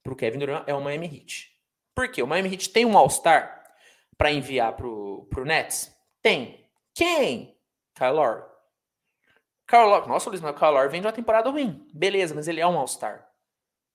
[0.04, 1.52] para o Kevin Durant é o Miami Heat.
[1.96, 2.24] Por quê?
[2.24, 3.64] O Miami Heat tem um All-Star
[4.18, 5.96] para enviar para o Nets?
[6.22, 6.70] Tem.
[6.94, 7.58] Quem?
[7.96, 8.44] Kyle Lowry.
[10.08, 11.88] Nossa, Luiz, mas o Kyle vem de uma temporada ruim.
[11.94, 13.30] Beleza, mas ele é um All-Star.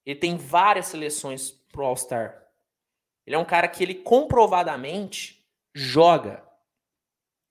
[0.04, 2.46] Ele tem várias seleções pro All-Star.
[3.26, 6.46] Ele é um cara que ele comprovadamente joga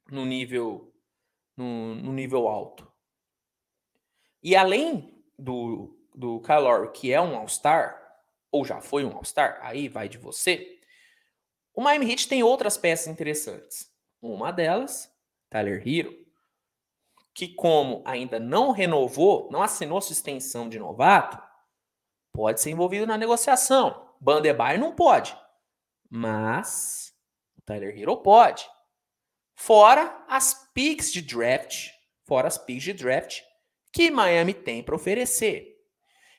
[0.09, 0.93] no nível
[1.57, 2.91] no, no nível alto.
[4.41, 8.01] E além do, do Lowry, que é um All-Star,
[8.51, 10.79] ou já foi um All-Star, aí vai de você,
[11.73, 13.91] o Miami Heat tem outras peças interessantes.
[14.21, 15.13] Uma delas
[15.49, 16.15] Tyler Hero,
[17.33, 21.37] que como ainda não renovou, não assinou sua extensão de novato,
[22.31, 24.09] pode ser envolvido na negociação.
[24.21, 25.37] Bandebaio não pode,
[26.09, 27.13] mas
[27.57, 28.65] o Tyler Hero pode.
[29.53, 31.89] Fora as picks de draft,
[32.23, 33.41] fora as picks de draft
[33.95, 35.81] que Miami tem para oferecer.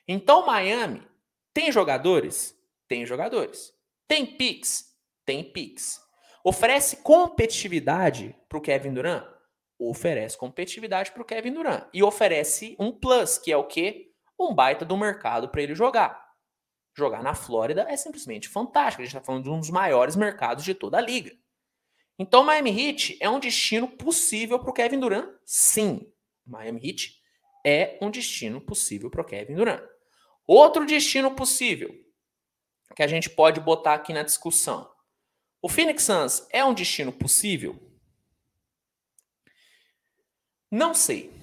[0.07, 1.01] Então Miami
[1.51, 2.55] tem jogadores?
[2.87, 3.73] Tem jogadores.
[4.07, 4.95] Tem picks?
[5.25, 5.99] Tem picks.
[6.43, 9.25] Oferece competitividade para o Kevin Durant?
[9.79, 11.87] Oferece competitividade para o Kevin Durant.
[11.91, 14.11] E oferece um plus, que é o quê?
[14.39, 16.27] Um baita do mercado para ele jogar.
[16.95, 19.01] Jogar na Flórida é simplesmente fantástico.
[19.01, 21.35] A gente está falando de um dos maiores mercados de toda a liga.
[22.19, 25.27] Então, Miami Heat é um destino possível para o Kevin Durant?
[25.43, 26.11] Sim.
[26.45, 27.16] Miami Heat
[27.67, 29.83] é um destino possível para o Kevin Durant.
[30.45, 31.93] Outro destino possível
[32.95, 34.89] que a gente pode botar aqui na discussão
[35.61, 37.77] o Phoenix Suns é um destino possível?
[40.71, 41.33] Não sei.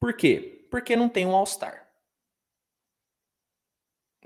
[0.00, 0.66] Por quê?
[0.70, 1.88] Porque não tem um All-Star.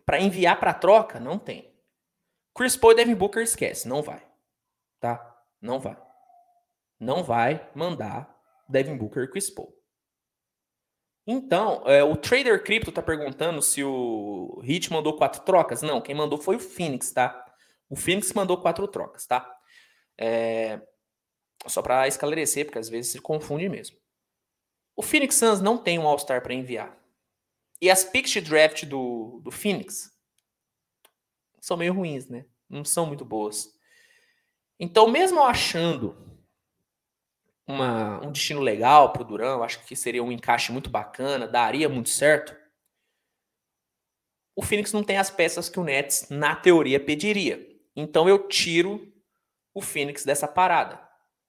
[0.06, 1.70] Para enviar para troca, não tem.
[2.56, 4.26] Chris Paul e Devin Booker esquece, não vai.
[4.98, 5.44] Tá?
[5.60, 6.00] Não vai.
[6.98, 8.34] Não vai mandar
[8.66, 9.77] Devin Booker e Chris Paul.
[11.30, 15.82] Então, é, o Trader Crypto tá perguntando se o Hit mandou quatro trocas.
[15.82, 17.44] Não, quem mandou foi o Phoenix, tá?
[17.86, 19.46] O Phoenix mandou quatro trocas, tá?
[20.16, 20.80] É...
[21.66, 23.98] Só para esclarecer, porque às vezes se confunde mesmo.
[24.96, 26.98] O Phoenix Suns não tem um All-Star para enviar.
[27.78, 30.10] E as picks de draft do, do Phoenix
[31.60, 32.46] são meio ruins, né?
[32.70, 33.68] Não são muito boas.
[34.80, 36.27] Então, mesmo achando
[37.68, 41.88] uma, um destino legal para o Durão, acho que seria um encaixe muito bacana, daria
[41.88, 42.56] muito certo.
[44.56, 47.64] O Phoenix não tem as peças que o Nets, na teoria, pediria.
[47.94, 49.12] Então eu tiro
[49.74, 50.98] o Phoenix dessa parada.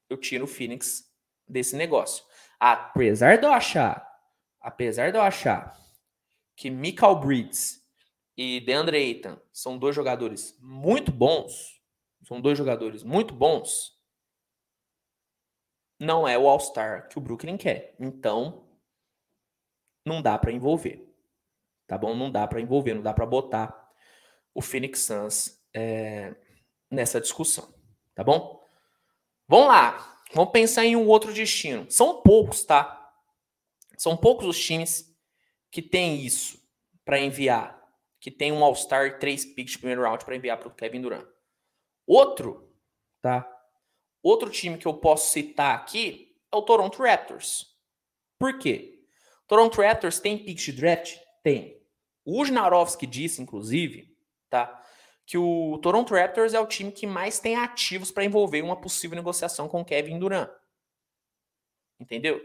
[0.10, 1.06] Eu tiro o Phoenix
[1.48, 2.24] desse negócio.
[2.60, 4.06] Apesar de eu achar,
[4.62, 5.76] apesar de eu achar
[6.56, 7.80] que Michael Bridges
[8.36, 11.82] e DeAndre Ayton são dois jogadores muito bons,
[12.28, 13.99] são dois jogadores muito bons,
[16.00, 17.96] não é o All-Star que o Brooklyn quer.
[18.00, 18.68] Então,
[20.06, 21.06] não dá para envolver.
[21.86, 22.16] Tá bom?
[22.16, 23.90] Não dá para envolver, não dá para botar
[24.54, 26.36] o Phoenix Suns é,
[26.90, 27.74] nessa discussão,
[28.14, 28.64] tá bom?
[29.48, 31.90] Vamos lá, vamos pensar em um outro destino.
[31.90, 33.12] São poucos, tá?
[33.98, 35.16] São poucos os times
[35.72, 36.60] que têm isso
[37.04, 37.82] para enviar,
[38.20, 41.28] que tem um All-Star três picks de primeiro round para enviar para o Kevin Durant.
[42.06, 42.72] Outro,
[43.22, 43.48] tá?
[44.22, 47.76] Outro time que eu posso citar aqui é o Toronto Raptors.
[48.38, 49.04] Por quê?
[49.48, 51.18] Toronto Raptors tem picks de draft?
[51.44, 51.82] Tem.
[52.26, 54.16] O Ujnarowski disse, inclusive,
[54.50, 54.80] tá?
[55.30, 59.16] que o Toronto Raptors é o time que mais tem ativos para envolver uma possível
[59.16, 60.50] negociação com Kevin Durant.
[62.00, 62.42] Entendeu?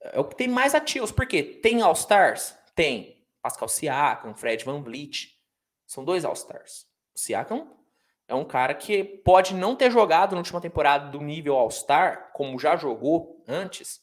[0.00, 1.12] É o que tem mais ativos.
[1.12, 1.42] Por quê?
[1.42, 2.56] Tem All-Stars?
[2.74, 3.26] Tem.
[3.42, 5.38] Pascal Siakam, Fred Van Vliet.
[5.86, 6.86] São dois All-Stars.
[7.14, 7.76] O Siakam
[8.30, 12.60] é um cara que pode não ter jogado na última temporada do nível All-Star, como
[12.60, 14.00] já jogou antes,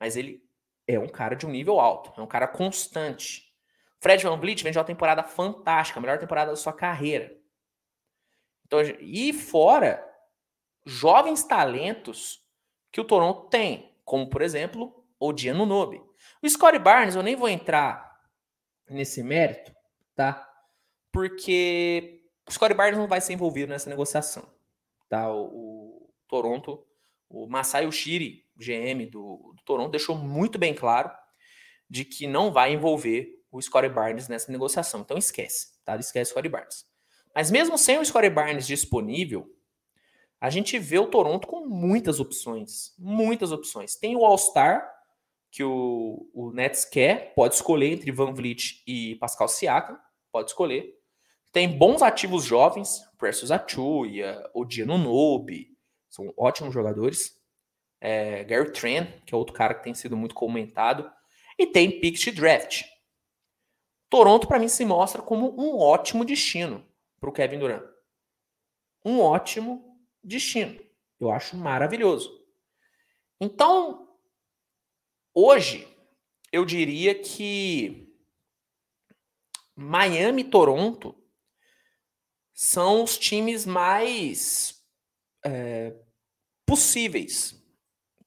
[0.00, 0.40] mas ele
[0.86, 3.52] é um cara de um nível alto, é um cara constante.
[4.00, 7.36] Fred Van Vliet vem de uma temporada fantástica, a melhor temporada da sua carreira.
[8.64, 10.06] Então, e fora
[10.86, 12.40] jovens talentos
[12.92, 16.00] que o Toronto tem, como por exemplo o Diano Nobe.
[16.40, 18.16] O Scottie Barnes, eu nem vou entrar
[18.88, 19.74] nesse mérito,
[20.14, 20.48] tá?
[21.10, 22.17] Porque
[22.48, 24.48] o Scottie Barnes não vai ser envolvido nessa negociação,
[25.08, 25.30] tá?
[25.32, 26.84] O, o Toronto,
[27.28, 31.10] o Masai Ushiri, GM do, do Toronto, deixou muito bem claro
[31.88, 35.00] de que não vai envolver o Scottie Barnes nessa negociação.
[35.00, 35.96] Então esquece, tá?
[35.96, 36.86] Esquece o Scottie Barnes.
[37.34, 39.54] Mas mesmo sem o Scottie Barnes disponível,
[40.40, 42.94] a gente vê o Toronto com muitas opções.
[42.98, 43.96] Muitas opções.
[43.96, 44.88] Tem o All-Star,
[45.50, 49.98] que o, o Nets quer, pode escolher entre Van Vliet e Pascal Siakam,
[50.30, 50.97] pode escolher.
[51.52, 57.38] Tem bons ativos jovens, Precious Achuia, Odiano Nobe, são ótimos jogadores.
[58.00, 61.10] É, Gary Trent, que é outro cara que tem sido muito comentado.
[61.58, 62.84] E tem pick draft.
[64.08, 66.86] Toronto, para mim, se mostra como um ótimo destino
[67.20, 67.84] para o Kevin Durant.
[69.04, 70.80] Um ótimo destino.
[71.20, 72.30] Eu acho maravilhoso.
[73.40, 74.08] Então,
[75.34, 75.86] hoje,
[76.52, 78.12] eu diria que
[79.76, 81.14] Miami e Toronto
[82.60, 84.82] são os times mais
[85.44, 85.94] é,
[86.66, 87.54] possíveis,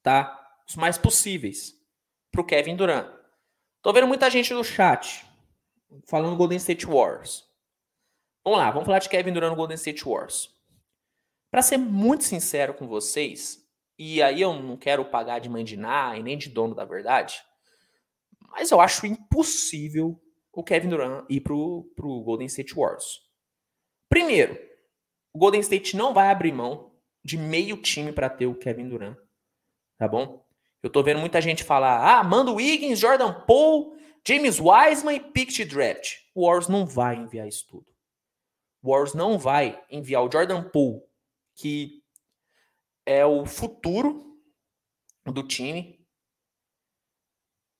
[0.02, 0.56] tá?
[0.66, 1.74] Os mais possíveis
[2.30, 3.12] para o Kevin Durant.
[3.82, 5.22] Tô vendo muita gente no chat
[6.08, 7.46] falando Golden State Wars.
[8.42, 10.48] Vamos lá, vamos falar de Kevin Durant no Golden State Wars.
[11.50, 13.62] Para ser muito sincero com vocês,
[13.98, 17.42] e aí eu não quero pagar de mandinar e nem de dono da verdade,
[18.48, 20.18] mas eu acho impossível
[20.50, 23.30] o Kevin Durant ir pro, pro Golden State Wars.
[24.12, 24.58] Primeiro,
[25.32, 26.92] o Golden State não vai abrir mão
[27.24, 29.16] de meio time para ter o Kevin Durant,
[29.96, 30.44] tá bom?
[30.82, 35.20] Eu tô vendo muita gente falar: "Ah, manda o Wiggins, Jordan Poole James Wiseman e
[35.20, 36.18] Picked Draft.
[36.34, 37.86] O Warriors não vai enviar isso tudo.
[38.82, 41.02] O Warriors não vai enviar o Jordan Poole,
[41.54, 42.04] que
[43.06, 44.38] é o futuro
[45.24, 46.06] do time.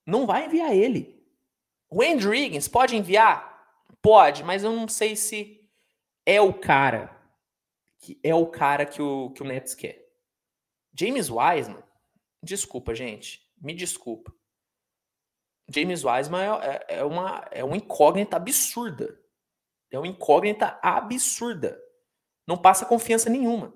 [0.06, 1.22] Não vai enviar ele.
[1.90, 3.52] O Andrew Higgins pode enviar?
[4.00, 5.61] Pode, mas eu não sei se
[6.26, 7.22] é o cara
[8.02, 10.04] que é o cara que o, que o Nets quer.
[10.92, 11.82] James Wiseman,
[12.42, 14.34] desculpa, gente, me desculpa.
[15.72, 19.18] James Wiseman é, é, é, uma, é uma incógnita absurda.
[19.90, 21.80] É uma incógnita absurda.
[22.46, 23.72] Não passa confiança nenhuma.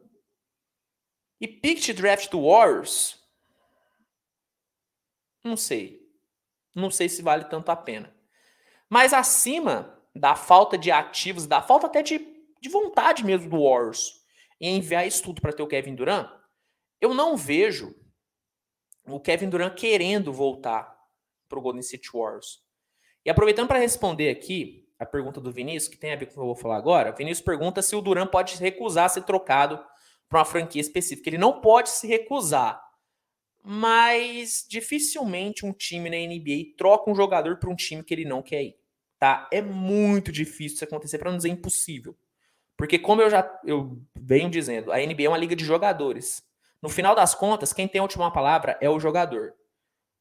[1.41, 3.23] E pick draft do Warriors,
[5.45, 6.05] não sei.
[6.75, 8.15] Não sei se vale tanto a pena.
[8.89, 12.36] Mas acima da falta de ativos, da falta até de,
[12.66, 14.24] de vontade mesmo do Warriors
[14.61, 16.31] em enviar isso tudo para ter o Kevin Durant,
[17.00, 17.94] eu não vejo
[19.07, 20.96] o Kevin Durant querendo voltar
[21.48, 22.61] para o Golden State Warriors.
[23.24, 26.35] E aproveitando para responder aqui a pergunta do Vinícius, que tem a ver com o
[26.35, 29.79] que eu vou falar agora, Vinícius pergunta se o Duran pode recusar ser trocado
[30.29, 31.29] para uma franquia específica.
[31.29, 32.83] Ele não pode se recusar,
[33.62, 38.42] mas dificilmente um time na NBA troca um jogador para um time que ele não
[38.42, 38.76] quer ir.
[39.18, 39.48] Tá?
[39.52, 42.16] É muito difícil isso acontecer, para não dizer impossível.
[42.77, 46.43] Porque como eu já eu venho dizendo, a NBA é uma liga de jogadores.
[46.83, 49.55] No final das contas, quem tem a última palavra é o jogador.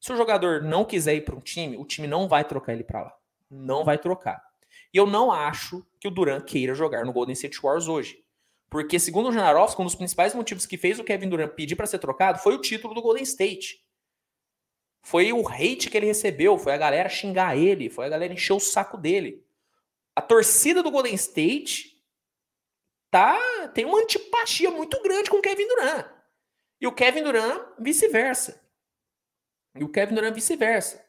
[0.00, 2.84] Se o jogador não quiser ir para um time, o time não vai trocar ele
[2.84, 3.14] para lá.
[3.50, 4.42] Não vai trocar.
[4.92, 8.24] E eu não acho que o Durant queira jogar no Golden State Warriors hoje.
[8.68, 11.86] Porque, segundo o Janarovski, um dos principais motivos que fez o Kevin Durant pedir para
[11.86, 13.84] ser trocado foi o título do Golden State.
[15.02, 18.54] Foi o hate que ele recebeu, foi a galera xingar ele, foi a galera encher
[18.54, 19.44] o saco dele.
[20.16, 21.95] A torcida do Golden State
[23.16, 26.06] tá tem uma antipatia muito grande com o Kevin Durant.
[26.78, 28.62] E o Kevin Durant vice-versa.
[29.74, 31.02] E o Kevin Durant vice-versa.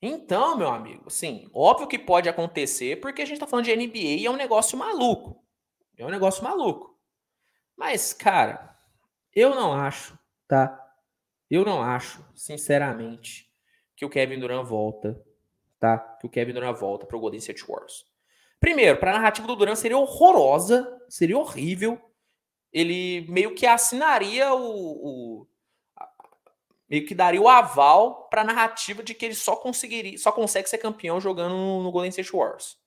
[0.00, 4.20] Então, meu amigo, sim, óbvio que pode acontecer, porque a gente tá falando de NBA
[4.20, 5.44] e é um negócio maluco.
[5.98, 6.98] É um negócio maluco.
[7.76, 8.74] Mas, cara,
[9.34, 10.78] eu não acho, tá?
[11.50, 13.50] Eu não acho, sinceramente,
[13.94, 15.22] que o Kevin Durant volta,
[15.78, 15.98] tá?
[15.98, 18.09] Que o Kevin Durant volta pro Golden State Warriors.
[18.60, 21.98] Primeiro, para a narrativa do Durant seria horrorosa, seria horrível.
[22.70, 25.46] Ele meio que assinaria o, o
[26.88, 30.68] meio que daria o aval para a narrativa de que ele só conseguiria, só consegue
[30.68, 32.78] ser campeão jogando no, Golden State Warriors.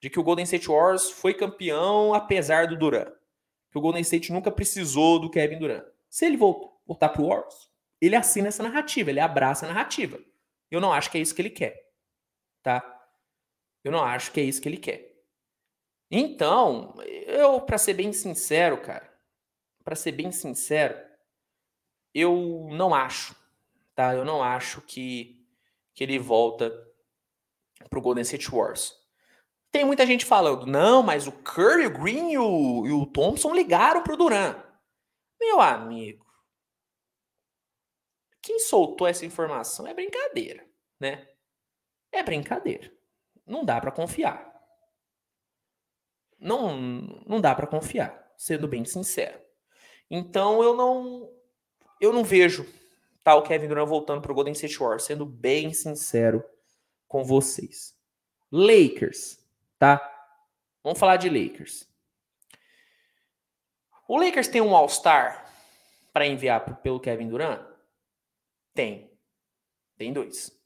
[0.00, 3.12] De que o Golden State Warriors foi campeão apesar do Durant.
[3.70, 5.84] Que o Golden State nunca precisou do Kevin Durant.
[6.08, 7.68] Se ele voltar, voltar pro Warriors,
[8.00, 10.18] ele assina essa narrativa, ele abraça a narrativa.
[10.70, 11.76] Eu não acho que é isso que ele quer.
[12.62, 12.99] Tá?
[13.84, 15.10] Eu não acho que é isso que ele quer.
[16.10, 16.94] Então,
[17.26, 19.08] eu, para ser bem sincero, cara,
[19.84, 20.98] para ser bem sincero,
[22.14, 23.34] eu não acho,
[23.94, 24.14] tá?
[24.14, 25.46] Eu não acho que,
[25.94, 26.70] que ele volta
[27.88, 28.98] pro Golden State Wars.
[29.70, 33.54] Tem muita gente falando, não, mas o Curry, o Green e o, e o Thompson
[33.54, 34.60] ligaram pro Duran.
[35.40, 36.26] Meu amigo,
[38.42, 40.66] Quem soltou essa informação é brincadeira,
[40.98, 41.28] né?
[42.12, 42.92] É brincadeira.
[43.50, 44.48] Não dá para confiar.
[46.38, 46.76] Não,
[47.26, 49.40] não dá para confiar, sendo bem sincero.
[50.08, 51.28] Então eu não
[52.00, 52.64] eu não vejo
[53.24, 56.44] tá o Kevin Durant voltando pro Golden State Warriors, sendo bem sincero
[57.08, 57.94] com vocês.
[58.52, 59.44] Lakers,
[59.78, 60.00] tá?
[60.82, 61.88] Vamos falar de Lakers.
[64.06, 65.52] O Lakers tem um All-Star
[66.12, 67.66] para enviar pelo Kevin Durant?
[68.72, 69.12] Tem.
[69.98, 70.56] Tem dois.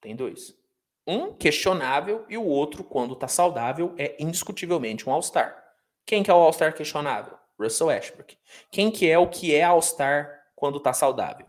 [0.00, 0.61] Tem dois.
[1.06, 5.62] Um questionável e o outro, quando tá saudável, é indiscutivelmente um All-Star.
[6.06, 7.36] Quem que é o All-Star questionável?
[7.58, 8.36] Russell Westbrook.
[8.70, 11.46] Quem que é o que é All-Star quando tá saudável?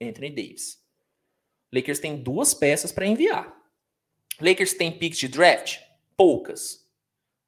[0.00, 0.78] Anthony Davis.
[1.72, 3.54] Lakers tem duas peças para enviar.
[4.40, 5.80] Lakers tem picks de draft?
[6.16, 6.88] Poucas.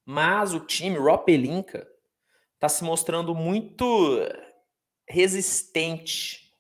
[0.04, 1.88] Mas o time, Rob Pelinka,
[2.58, 4.18] tá se mostrando muito
[5.08, 6.54] resistente,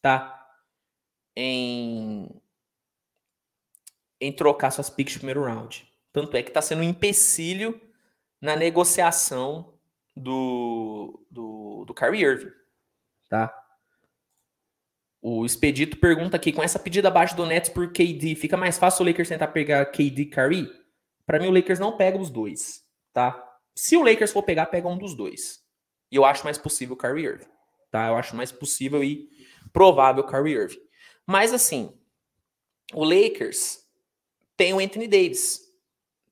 [0.00, 0.36] tá?
[1.36, 2.28] Em,
[4.20, 5.90] em trocar suas picks de primeiro round.
[6.12, 7.80] Tanto é que tá sendo um empecilho
[8.40, 9.74] na negociação
[10.16, 12.52] do, do, do Kyrie Irving,
[13.28, 13.54] tá?
[15.22, 19.04] O Expedito pergunta aqui, com essa pedida abaixo do Nets por KD, fica mais fácil
[19.04, 20.70] o Lakers tentar pegar KD Curry?
[21.26, 23.46] Para mim o Lakers não pega os dois, tá?
[23.74, 25.62] Se o Lakers for pegar, pega um dos dois.
[26.10, 27.46] E eu acho mais possível o Kyrie Irving,
[27.90, 28.08] tá?
[28.08, 29.28] Eu acho mais possível e
[29.72, 30.80] provável o Kyrie Irving.
[31.26, 31.96] Mas assim,
[32.94, 33.78] o Lakers
[34.60, 35.74] tem o Anthony Davis,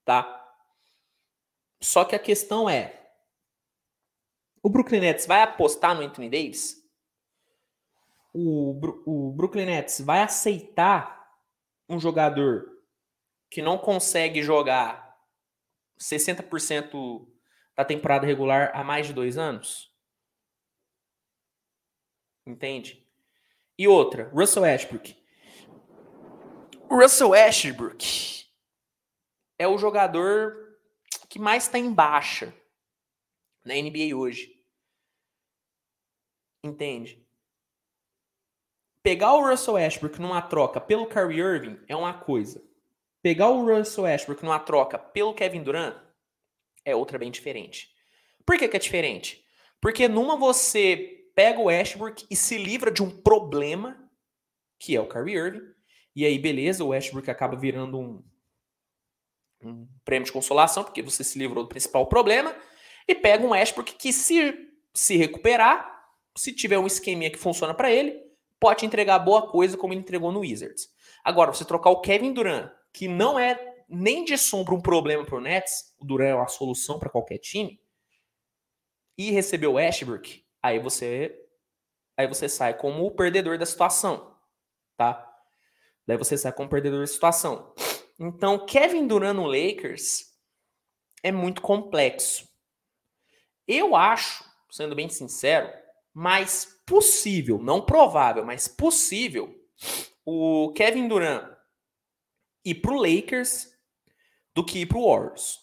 [0.05, 0.55] tá?
[1.81, 3.11] Só que a questão é,
[4.63, 6.77] o Brooklyn Nets vai apostar no Anthony Davis?
[8.35, 11.27] o, o Brooklyn Nets vai aceitar
[11.89, 12.71] um jogador
[13.51, 15.19] que não consegue jogar
[15.99, 17.27] 60%
[17.75, 19.91] da temporada regular há mais de dois anos?
[22.47, 23.03] Entende?
[23.79, 25.18] E outra, Russell Westbrook.
[26.91, 28.47] Russell Westbrook
[29.59, 30.79] é o jogador
[31.29, 32.55] que mais está em baixa
[33.63, 34.59] na NBA hoje.
[36.65, 37.23] Entende?
[39.03, 42.67] Pegar o Russell Westbrook numa troca pelo Kyrie Irving é uma coisa.
[43.23, 45.97] Pegar o Russell Westbrook numa troca pelo Kevin Durant
[46.87, 47.95] é outra bem diferente.
[48.47, 49.45] Por que, que é diferente?
[49.79, 54.11] Porque numa você pega o Westbrook e se livra de um problema,
[54.79, 55.78] que é o Kyrie Irving,
[56.19, 58.25] e aí beleza, o Westbrook acaba virando um,
[59.63, 62.53] um prêmio de consolação, porque você se livrou do principal problema,
[63.07, 64.53] e pega um Westbrook que se,
[64.93, 65.89] se recuperar,
[66.37, 68.21] se tiver um esqueminha que funciona para ele,
[68.59, 70.89] pode entregar boa coisa como ele entregou no Wizards.
[71.23, 75.37] Agora, você trocar o Kevin Durant, que não é nem de sombra um problema para
[75.37, 77.81] o Nets, o Durant é uma solução para qualquer time,
[79.17, 81.45] e receber o Ashbrook, aí você
[82.17, 84.35] aí você sai como o perdedor da situação,
[84.97, 85.28] tá?
[86.09, 87.75] Daí você sai como perdedor da situação.
[88.19, 90.25] Então, Kevin Durant no Lakers
[91.23, 92.49] é muito complexo.
[93.67, 95.71] Eu acho, sendo bem sincero,
[96.15, 99.55] mais possível, não provável, mas possível,
[100.25, 101.47] o Kevin Durant
[102.65, 103.69] ir pro Lakers
[104.55, 105.59] do que ir pro Warriors.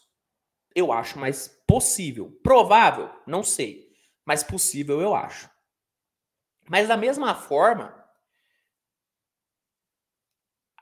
[0.76, 2.40] Eu acho mais possível.
[2.44, 3.90] Provável, não sei.
[4.24, 5.50] Mas possível, eu acho.
[6.70, 8.05] Mas da mesma forma,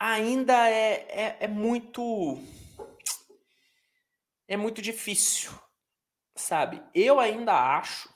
[0.04, 2.38] ainda é, é, é muito.
[4.46, 5.52] É muito difícil,
[6.36, 6.84] sabe?
[6.94, 8.14] Eu ainda acho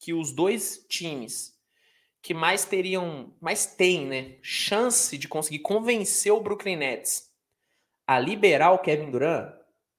[0.00, 1.54] que os dois times
[2.20, 7.30] que mais teriam, mais têm, né, chance de conseguir convencer o Brooklyn Nets
[8.06, 9.54] a liberar o Kevin Durant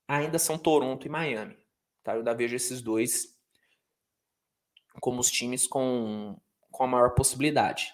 [0.08, 1.58] ainda são Toronto e Miami.
[2.04, 2.14] Tá?
[2.14, 3.34] Eu ainda vejo esses dois
[5.00, 6.40] como os times com,
[6.72, 7.94] com a maior possibilidade.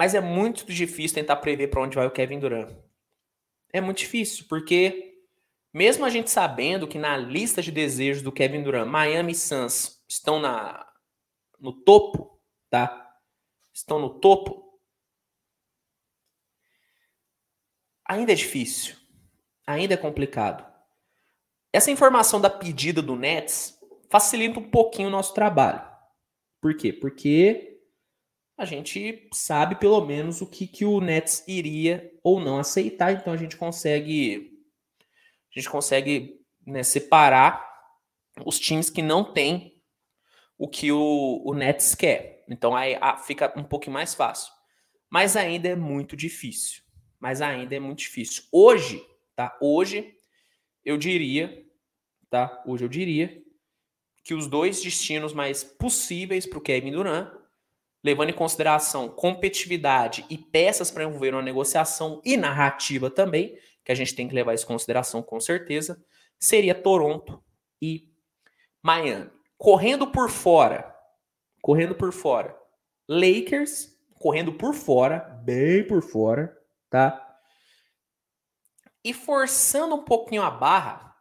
[0.00, 2.74] Mas é muito difícil tentar prever para onde vai o Kevin Durant.
[3.70, 5.20] É muito difícil, porque
[5.74, 10.40] mesmo a gente sabendo que na lista de desejos do Kevin Durant, Miami Suns estão
[10.40, 10.90] na,
[11.58, 12.40] no topo,
[12.70, 13.14] tá?
[13.74, 14.80] Estão no topo.
[18.06, 18.96] Ainda é difícil.
[19.66, 20.66] Ainda é complicado.
[21.74, 23.78] Essa informação da pedida do Nets
[24.08, 25.86] facilita um pouquinho o nosso trabalho.
[26.58, 26.90] Por quê?
[26.90, 27.79] Porque
[28.60, 33.32] a gente sabe pelo menos o que, que o Nets iria ou não aceitar, então
[33.32, 34.52] a gente consegue
[35.50, 37.66] a gente consegue né, separar
[38.44, 39.82] os times que não têm
[40.58, 42.44] o que o, o Nets quer.
[42.50, 44.52] Então aí fica um pouquinho mais fácil.
[45.08, 46.82] Mas ainda é muito difícil.
[47.18, 48.42] Mas ainda é muito difícil.
[48.52, 49.02] Hoje,
[49.34, 49.56] tá?
[49.58, 50.14] Hoje
[50.84, 51.64] eu diria,
[52.28, 52.62] tá?
[52.66, 53.42] Hoje eu diria
[54.22, 57.39] que os dois destinos mais possíveis para o Kevin Durant
[58.02, 63.94] levando em consideração competitividade e peças para envolver uma negociação e narrativa também, que a
[63.94, 66.02] gente tem que levar isso em consideração com certeza,
[66.38, 67.42] seria Toronto
[67.80, 68.08] e
[68.82, 69.30] Miami.
[69.58, 70.94] Correndo por fora,
[71.60, 72.56] correndo por fora,
[73.08, 76.56] Lakers, correndo por fora, bem por fora,
[76.88, 77.26] tá?
[79.04, 81.14] E forçando um pouquinho a barra,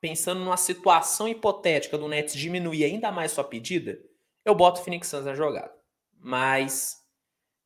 [0.00, 3.98] pensando numa situação hipotética do Nets diminuir ainda mais sua pedida,
[4.44, 5.75] eu boto o Phoenix Suns na jogada.
[6.26, 7.04] Mas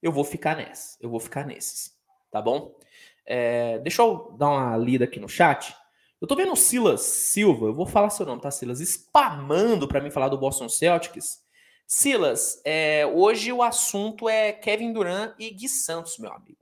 [0.03, 1.97] eu vou ficar nessa, eu vou ficar nesses,
[2.31, 2.77] tá bom?
[3.25, 5.75] É, deixa eu dar uma lida aqui no chat.
[6.21, 8.81] Eu tô vendo o Silas Silva, eu vou falar seu nome, tá, Silas?
[8.81, 11.43] Spamando para mim falar do Boston Celtics.
[11.87, 16.61] Silas, é, hoje o assunto é Kevin Durant e Gui Santos, meu amigo.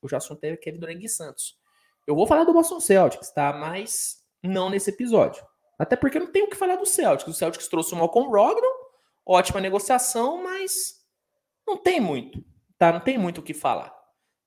[0.00, 1.58] Hoje o assunto é Kevin Durant e Gui Santos.
[2.06, 3.52] Eu vou falar do Boston Celtics, tá?
[3.52, 5.44] Mas não nesse episódio.
[5.78, 7.30] Até porque não tenho o que falar do Celtics.
[7.30, 8.72] O Celtics trouxe o Malcolm Brogdon,
[9.26, 10.95] ótima negociação, mas
[11.66, 12.44] não tem muito,
[12.78, 12.92] tá?
[12.92, 13.94] Não tem muito o que falar,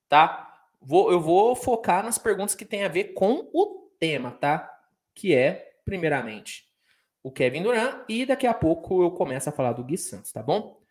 [0.07, 0.45] tá?
[0.81, 4.71] Vou, eu vou focar nas perguntas que tem a ver com o tema, tá?
[5.13, 6.65] Que é, primeiramente,
[7.21, 10.41] o Kevin Durant e daqui a pouco eu começo a falar do Gui Santos, tá
[10.41, 10.81] bom?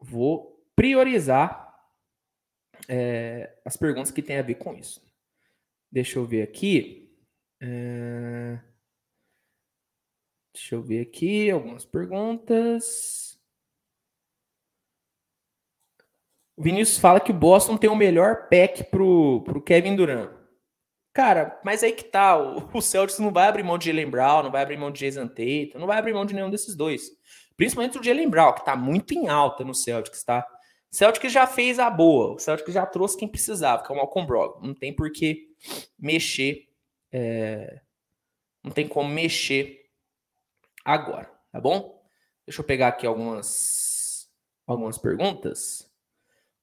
[0.00, 1.68] Vou priorizar
[2.88, 5.02] é, as perguntas que tem a ver com isso.
[5.90, 7.10] Deixa eu ver aqui.
[7.60, 8.60] É...
[10.52, 13.27] Deixa eu ver aqui algumas perguntas.
[16.58, 20.28] O Vinícius fala que o Boston tem o melhor pack pro, pro Kevin Durant.
[21.12, 22.36] Cara, mas aí que tá.
[22.36, 24.98] O, o Celtics não vai abrir mão de Jalen Brown, não vai abrir mão de
[24.98, 27.12] Jason Tatum, não vai abrir mão de nenhum desses dois.
[27.56, 30.44] Principalmente o Jalen Brown, que tá muito em alta no Celtics, tá?
[30.90, 32.34] O Celtics já fez a boa.
[32.34, 34.66] O Celtics já trouxe quem precisava, que é o Malcolm Brogdon.
[34.66, 35.46] Não tem por que
[35.96, 36.68] mexer.
[37.12, 37.82] É...
[38.64, 39.78] Não tem como mexer
[40.84, 42.02] agora, tá bom?
[42.44, 44.28] Deixa eu pegar aqui algumas,
[44.66, 45.87] algumas perguntas.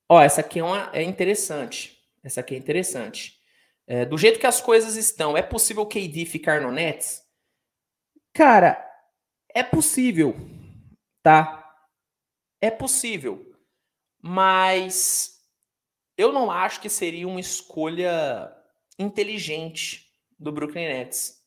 [0.09, 1.97] Ó, essa aqui é, uma, é interessante.
[2.23, 3.39] Essa aqui é interessante.
[3.87, 7.23] É, do jeito que as coisas estão, é possível o KD ficar no Nets?
[8.33, 8.83] Cara,
[9.53, 10.35] é possível,
[11.23, 11.73] tá?
[12.59, 13.51] É possível.
[14.21, 15.39] Mas
[16.17, 18.51] eu não acho que seria uma escolha
[18.97, 20.05] inteligente
[20.39, 21.43] do Brooklyn Nets.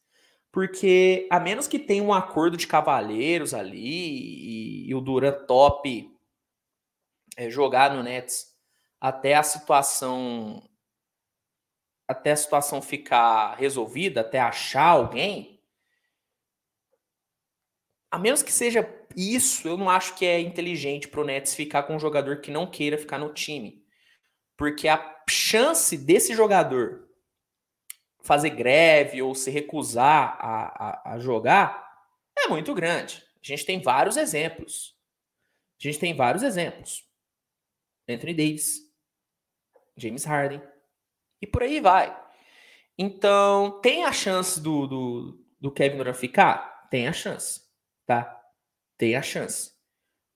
[0.51, 6.11] Porque, a menos que tenha um acordo de cavalheiros ali e, e o Durant top
[7.39, 8.53] é, jogar no Nets
[9.01, 10.63] até a situação
[12.09, 15.63] até a situação ficar resolvida, até achar alguém,
[18.11, 21.95] a menos que seja isso, eu não acho que é inteligente pro Nets ficar com
[21.95, 23.85] um jogador que não queira ficar no time.
[24.57, 27.07] Porque a chance desse jogador
[28.23, 31.87] fazer greve ou se recusar a, a, a jogar
[32.39, 33.23] é muito grande.
[33.37, 34.97] A gente tem vários exemplos.
[35.79, 37.08] A gente tem vários exemplos.
[38.09, 38.81] Anthony Davis,
[39.97, 40.63] James Harden,
[41.41, 42.17] e por aí vai.
[42.97, 46.89] Então, tem a chance do, do, do Kevin Durant ficar?
[46.91, 47.61] Tem a chance,
[48.07, 48.43] tá?
[48.97, 49.73] Tem a chance.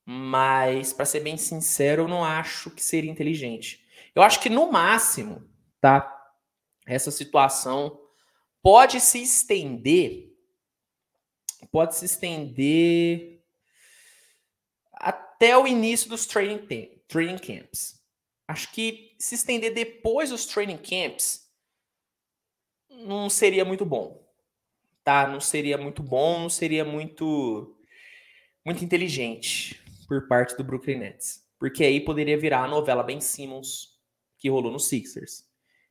[0.04, 3.84] Mas, para ser bem sincero, eu não acho que seria inteligente.
[4.14, 5.48] Eu acho que no máximo,
[5.80, 6.08] tá?
[6.86, 8.00] Essa situação
[8.62, 10.32] pode se estender,
[11.70, 13.42] pode se estender
[14.94, 16.66] até o início dos training,
[17.12, 18.00] training camps.
[18.48, 21.46] Acho que se estender depois dos training camps
[22.88, 24.22] não seria muito bom.
[25.04, 25.26] Tá?
[25.26, 27.76] Não seria muito bom, não seria muito
[28.64, 31.44] muito inteligente por parte do Brooklyn Nets.
[31.58, 33.98] Porque aí poderia virar a novela Ben Simmons
[34.38, 35.44] que rolou no Sixers.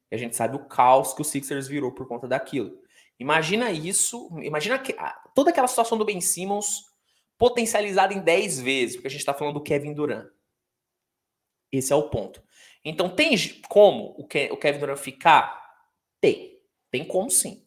[0.09, 2.81] E a gente sabe o caos que o Sixers virou por conta daquilo.
[3.19, 4.95] Imagina isso, imagina que,
[5.35, 6.85] toda aquela situação do Ben Simmons
[7.37, 10.27] potencializada em 10 vezes, porque a gente está falando do Kevin Durant.
[11.71, 12.43] Esse é o ponto.
[12.83, 13.35] Então, tem
[13.69, 15.61] como o Kevin Durant ficar?
[16.19, 16.59] Tem.
[16.89, 17.65] Tem como sim.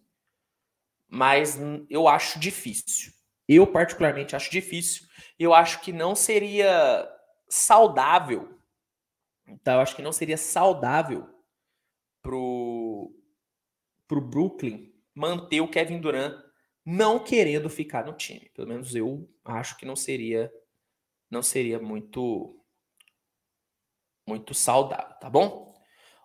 [1.09, 3.13] Mas eu acho difícil.
[3.49, 5.07] Eu, particularmente, acho difícil.
[5.39, 7.09] Eu acho que não seria
[7.49, 8.59] saudável.
[9.47, 11.29] Então, eu acho que não seria saudável
[12.21, 13.15] pro,
[14.09, 16.43] pro Brooklyn manter o Kevin Durant
[16.85, 18.51] não querendo ficar no time.
[18.55, 20.53] Pelo menos eu acho que não seria
[21.31, 22.64] não seria muito
[24.27, 25.75] muito saudável, tá bom?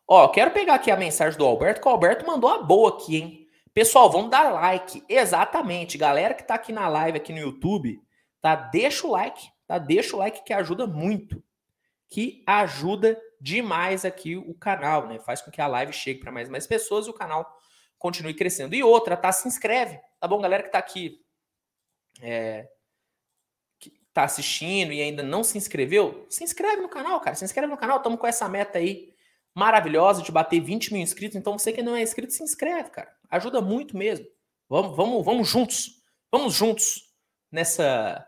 [0.07, 3.17] Ó, quero pegar aqui a mensagem do Alberto, que o Alberto mandou a boa aqui,
[3.17, 3.47] hein?
[3.73, 5.03] Pessoal, vamos dar like.
[5.07, 5.97] Exatamente.
[5.97, 8.01] Galera que tá aqui na live, aqui no YouTube,
[8.41, 8.55] tá?
[8.55, 9.77] Deixa o like, tá?
[9.77, 11.43] Deixa o like que ajuda muito.
[12.09, 15.19] Que ajuda demais aqui o canal, né?
[15.19, 17.47] Faz com que a live chegue para mais mais pessoas e o canal
[17.99, 18.73] continue crescendo.
[18.73, 19.31] E outra, tá?
[19.31, 20.41] Se inscreve, tá bom?
[20.41, 21.21] Galera que tá aqui,
[22.21, 22.67] é,
[24.19, 27.35] tá assistindo e ainda não se inscreveu, se inscreve no canal, cara.
[27.35, 29.13] Se inscreve no canal, estamos com essa meta aí
[29.55, 31.37] maravilhosa de bater 20 mil inscritos.
[31.37, 33.13] Então, você que não é inscrito, se inscreve, cara.
[33.29, 34.25] Ajuda muito mesmo.
[34.67, 36.03] Vamos, vamos, vamos juntos.
[36.31, 37.13] Vamos juntos
[37.51, 38.25] nessa,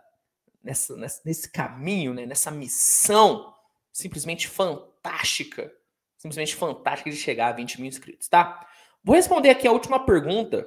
[0.63, 2.25] nessa, nessa nesse caminho, né?
[2.25, 3.53] nessa missão
[3.91, 5.71] simplesmente fantástica.
[6.17, 8.67] Simplesmente fantástica de chegar a 20 mil inscritos, tá?
[9.03, 10.65] Vou responder aqui a última pergunta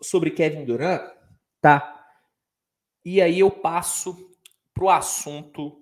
[0.00, 1.02] sobre Kevin Durant,
[1.60, 2.06] tá?
[3.04, 4.31] E aí eu passo
[4.82, 5.80] para o assunto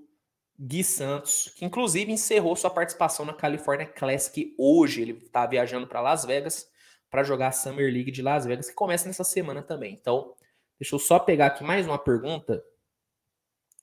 [0.59, 5.01] Gui Santos, que inclusive encerrou sua participação na California Classic hoje.
[5.01, 6.71] Ele está viajando para Las Vegas
[7.09, 9.95] para jogar a Summer League de Las Vegas, que começa nessa semana também.
[9.95, 10.35] Então,
[10.79, 12.63] deixa eu só pegar aqui mais uma pergunta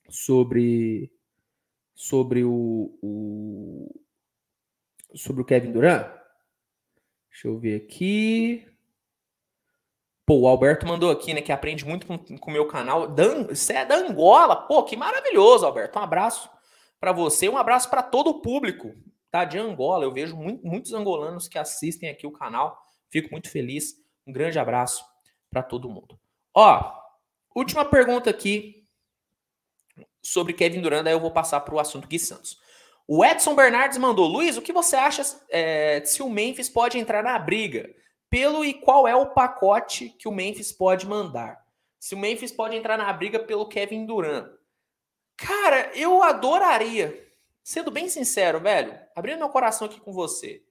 [0.08, 1.12] sobre
[1.96, 4.00] sobre o, o
[5.16, 6.06] sobre o Kevin Durant.
[7.28, 8.64] Deixa eu ver aqui.
[10.28, 13.08] Pô, o Alberto mandou aqui, né, que aprende muito com o meu canal.
[13.08, 14.54] Dan, você é da Angola.
[14.54, 15.98] Pô, que maravilhoso, Alberto.
[15.98, 16.50] Um abraço
[17.00, 18.94] para você, um abraço para todo o público,
[19.30, 19.46] tá?
[19.46, 20.04] De Angola.
[20.04, 22.78] Eu vejo muito, muitos angolanos que assistem aqui o canal.
[23.10, 23.94] Fico muito feliz.
[24.26, 25.02] Um grande abraço
[25.48, 26.20] para todo mundo.
[26.54, 26.92] Ó,
[27.56, 28.84] última pergunta aqui
[30.20, 32.58] sobre Kevin Durant, aí eu vou passar para o assunto Gui Santos.
[33.06, 37.22] O Edson Bernardes mandou, Luiz, o que você acha é, se o Memphis pode entrar
[37.22, 37.88] na briga?
[38.30, 41.64] Pelo e qual é o pacote que o Memphis pode mandar.
[41.98, 44.50] Se o Memphis pode entrar na briga pelo Kevin Durant.
[45.36, 47.26] Cara, eu adoraria,
[47.62, 50.62] sendo bem sincero, velho, abrindo meu coração aqui com você.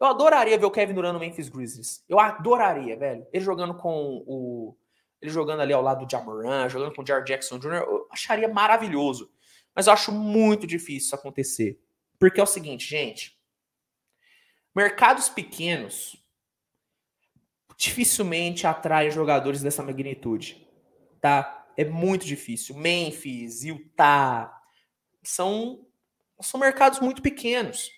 [0.00, 2.04] Eu adoraria ver o Kevin Durant no Memphis Grizzlies.
[2.08, 3.26] Eu adoraria, velho.
[3.32, 4.76] Ele jogando com o.
[5.20, 8.48] Ele jogando ali ao lado do Jamoran, jogando com o Jared Jackson Jr., eu acharia
[8.48, 9.32] maravilhoso.
[9.74, 11.80] Mas eu acho muito difícil isso acontecer.
[12.18, 13.36] Porque é o seguinte, gente.
[14.74, 16.16] Mercados pequenos
[17.78, 20.68] dificilmente atrai jogadores dessa magnitude,
[21.20, 21.64] tá?
[21.76, 22.74] É muito difícil.
[22.74, 24.52] Memphis, Utah,
[25.22, 25.86] são,
[26.40, 27.92] são mercados muito pequenos.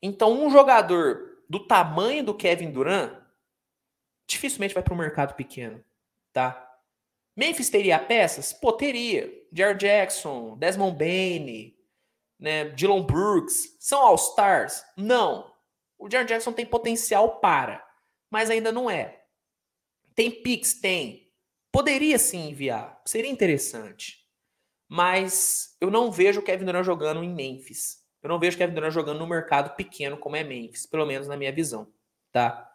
[0.00, 3.12] Então, um jogador do tamanho do Kevin Durant
[4.26, 5.84] dificilmente vai para um mercado pequeno,
[6.32, 6.62] tá?
[7.36, 8.54] Memphis teria peças?
[8.54, 9.30] Pô, teria.
[9.52, 11.76] Jared Jackson, Desmond Bain,
[12.38, 14.82] né, Dylan Brooks, são All-Stars?
[14.96, 15.52] Não.
[15.98, 17.85] O Jared Jackson tem potencial para
[18.30, 19.24] mas ainda não é.
[20.14, 20.74] Tem Pix?
[20.74, 21.30] Tem.
[21.70, 24.24] Poderia sim enviar, seria interessante.
[24.88, 28.04] Mas eu não vejo o Kevin Durant jogando em Memphis.
[28.22, 31.28] Eu não vejo o Kevin Durant jogando no mercado pequeno como é Memphis, pelo menos
[31.28, 31.92] na minha visão,
[32.32, 32.72] tá?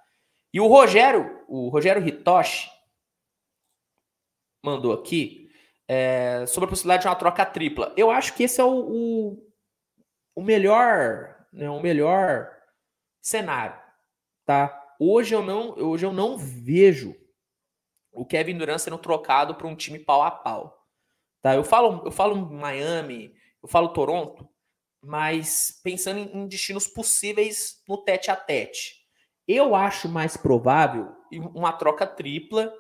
[0.54, 2.70] E o Rogério, o Rogério Hitoshi
[4.64, 5.50] mandou aqui
[5.88, 7.94] é, sobre a possibilidade de uma troca tripla.
[7.98, 9.52] Eu acho que esse é o, o,
[10.36, 12.52] o melhor, né, o melhor
[13.22, 13.78] cenário,
[14.46, 14.81] tá?
[15.04, 17.16] Hoje eu não, hoje eu não vejo
[18.14, 20.86] o Kevin Durant sendo trocado para um time pau a pau.
[21.42, 21.56] Tá?
[21.56, 23.34] Eu falo, eu falo Miami,
[23.64, 24.48] eu falo Toronto,
[25.02, 28.94] mas pensando em, destinos possíveis no tete a tete.
[29.48, 32.72] Eu acho mais provável uma troca tripla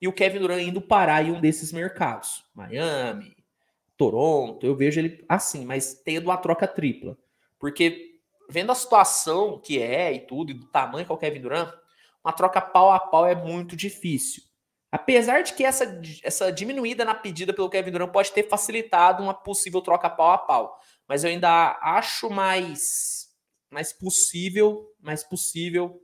[0.00, 2.44] e o Kevin Durant indo parar em um desses mercados.
[2.54, 3.36] Miami,
[3.96, 7.18] Toronto, eu vejo ele assim, mas tendo uma troca tripla.
[7.58, 8.15] Porque
[8.48, 11.72] vendo a situação que é e tudo, e do tamanho que é o Kevin Durant,
[12.24, 14.42] uma troca pau a pau é muito difícil.
[14.90, 19.34] Apesar de que essa, essa diminuída na pedida pelo Kevin Durant pode ter facilitado uma
[19.34, 20.80] possível troca pau a pau.
[21.08, 23.28] Mas eu ainda acho mais,
[23.70, 26.00] mais possível, mais possível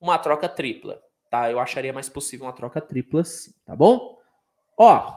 [0.00, 1.50] uma troca tripla, tá?
[1.50, 4.18] Eu acharia mais possível uma troca tripla sim, tá bom?
[4.78, 5.16] Ó,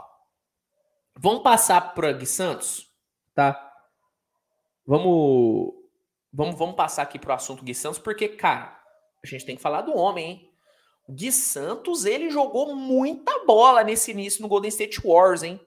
[1.15, 2.89] vamos passar para Gui Santos,
[3.35, 3.73] tá?
[4.85, 5.78] Vamos
[6.31, 8.79] Vamos, vamos passar aqui pro assunto Gui Santos, porque, cara,
[9.23, 10.49] a gente tem que falar do homem, hein?
[11.07, 15.59] O Gui Santos, ele jogou muita bola nesse início no Golden State Wars, hein?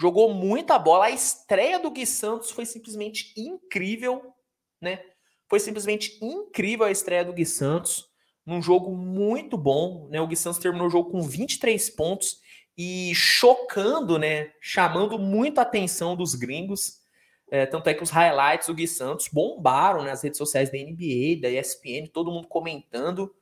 [0.00, 1.06] Jogou muita bola.
[1.06, 4.32] A estreia do Gui Santos foi simplesmente incrível,
[4.80, 5.02] né?
[5.48, 8.04] Foi simplesmente incrível a estreia do Gui Santos,
[8.44, 10.20] num jogo muito bom, né?
[10.20, 12.38] O Gui Santos terminou o jogo com 23 pontos
[12.78, 14.52] e chocando, né?
[14.60, 17.00] Chamando muito a atenção dos gringos.
[17.48, 21.40] É, tanto é que os highlights do Gui Santos bombaram nas redes sociais da NBA,
[21.40, 23.34] da ESPN, todo mundo comentando.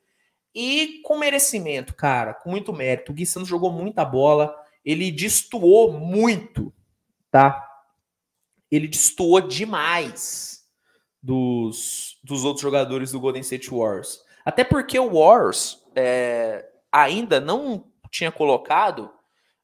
[0.53, 3.11] E com merecimento, cara, com muito mérito.
[3.11, 6.73] O Gui Santos jogou muita bola, ele destoou muito,
[7.31, 7.61] tá?
[8.71, 10.63] Ele destoou demais
[11.21, 14.23] dos, dos outros jogadores do Golden State Wars.
[14.45, 19.11] Até porque o Wars é, ainda não tinha colocado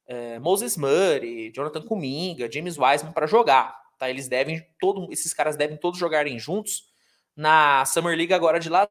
[0.06, 3.81] é, Moses Murray, Jonathan Kuminga, James Wiseman para jogar.
[4.02, 4.10] Tá?
[4.10, 6.92] Eles devem, todo, esses caras devem todos jogarem juntos
[7.36, 8.88] na Summer League agora de Las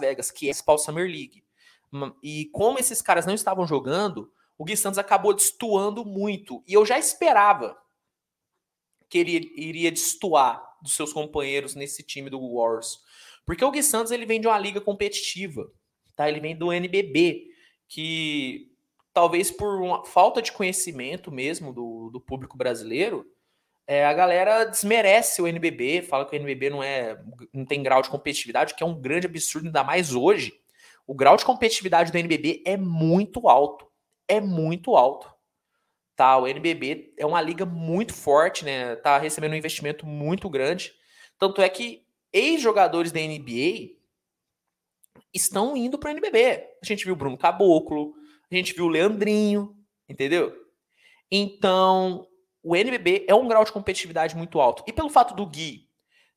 [0.00, 1.44] Vegas, que é a principal Summer League.
[2.22, 6.64] E como esses caras não estavam jogando, o Gui Santos acabou destoando muito.
[6.66, 7.76] E eu já esperava
[9.06, 13.00] que ele iria destoar dos seus companheiros nesse time do Wars?
[13.44, 15.70] Porque o Gui Santos ele vem de uma liga competitiva,
[16.16, 16.26] tá?
[16.26, 17.48] Ele vem do NBB,
[17.86, 18.72] que
[19.12, 23.30] talvez por uma falta de conhecimento mesmo do, do público brasileiro,
[23.90, 27.18] é, a galera desmerece o NBB, fala que o NBB não é
[27.54, 30.52] não tem grau de competitividade, que é um grande absurdo, ainda mais hoje.
[31.06, 33.90] O grau de competitividade do NBB é muito alto,
[34.28, 35.32] é muito alto.
[36.14, 38.94] Tá, o NBB é uma liga muito forte, né?
[38.96, 40.92] Tá recebendo um investimento muito grande.
[41.38, 43.96] Tanto é que ex-jogadores da NBA
[45.32, 46.62] estão indo para o NBB.
[46.82, 48.12] A gente viu o Bruno Caboclo,
[48.50, 49.74] a gente viu o Leandrinho,
[50.06, 50.54] entendeu?
[51.30, 52.26] Então,
[52.62, 54.82] o NBB é um grau de competitividade muito alto.
[54.86, 55.88] E pelo fato do Gui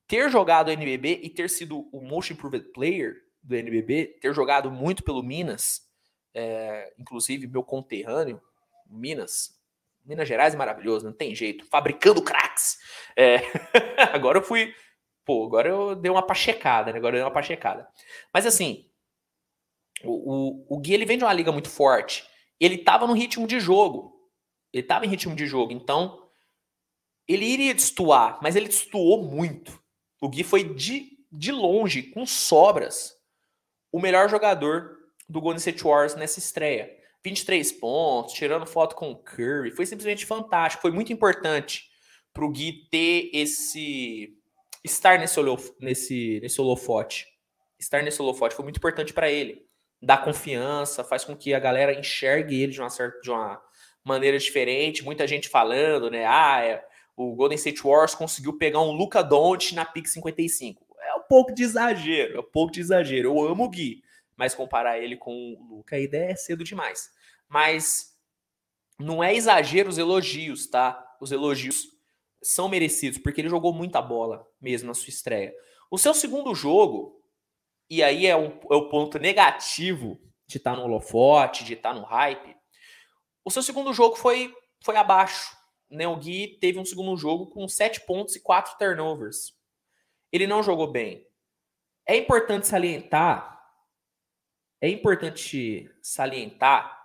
[0.08, 4.70] ter jogado o NBB e ter sido o Most Improved Player do NBB, ter jogado
[4.70, 5.90] muito pelo Minas,
[6.34, 8.42] é, inclusive meu conterrâneo,
[8.86, 9.58] Minas,
[10.06, 12.78] Minas Gerais é maravilhoso, não tem jeito, fabricando craques.
[13.16, 13.38] É,
[14.14, 14.74] agora eu fui,
[15.24, 16.98] pô, agora eu dei uma pachecada, né?
[16.98, 17.88] Agora eu dei uma pachecada.
[18.34, 18.90] Mas assim,
[20.04, 22.28] o, o, o Gui ele vem de uma liga muito forte,
[22.60, 24.21] ele tava no ritmo de jogo,
[24.74, 26.30] ele tava em ritmo de jogo, então
[27.28, 29.82] ele iria destoar, mas ele destoou muito.
[30.22, 33.16] O Gui foi de, de longe, com sobras,
[33.92, 34.98] o melhor jogador
[35.28, 36.90] do Golden State Warriors nessa estreia.
[37.24, 41.90] 23 pontos, tirando foto com o Curry, foi simplesmente fantástico, foi muito importante
[42.34, 44.38] para o Gui ter esse
[44.84, 47.28] estar nesse, holof nesse, nesse holofote.
[47.80, 49.66] Estar nesse holofote foi muito importante para ele.
[50.02, 53.62] Dá confiança, faz com que a galera enxergue ele de uma certa de uma
[54.04, 55.04] maneira diferente.
[55.04, 56.26] Muita gente falando, né?
[56.26, 56.86] Ah, é,
[57.16, 60.86] o Golden State Warriors conseguiu pegar um Luca Doncic na pick 55.
[61.02, 63.30] É um pouco de exagero, é um pouco de exagero.
[63.30, 64.04] Eu amo o Gui,
[64.36, 67.12] mas comparar ele com o Luca ainda é cedo demais.
[67.48, 68.16] Mas
[69.00, 71.16] não é exagero os elogios, tá?
[71.20, 71.88] Os elogios
[72.42, 75.54] são merecidos, porque ele jogou muita bola mesmo na sua estreia.
[75.90, 77.22] O seu segundo jogo,
[77.90, 82.00] e aí é, é o ponto negativo de estar tá no holofote, de estar tá
[82.00, 82.56] no hype,
[83.44, 85.62] o seu segundo jogo foi, foi abaixo
[85.92, 89.54] né, o Gui teve um segundo jogo com 7 pontos e 4 turnovers.
[90.32, 91.28] Ele não jogou bem.
[92.08, 93.62] É importante salientar,
[94.80, 97.00] é importante salientar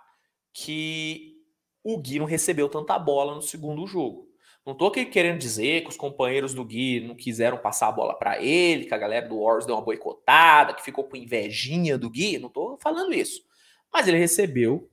[0.53, 1.35] que
[1.83, 4.27] o Gui não recebeu tanta bola no segundo jogo.
[4.65, 8.17] Não tô aqui querendo dizer que os companheiros do Gui não quiseram passar a bola
[8.17, 12.09] para ele, que a galera do Warriors deu uma boicotada, que ficou com invejinha do
[12.09, 12.39] Gui.
[12.39, 13.45] Não tô falando isso.
[13.93, 14.89] Mas ele recebeu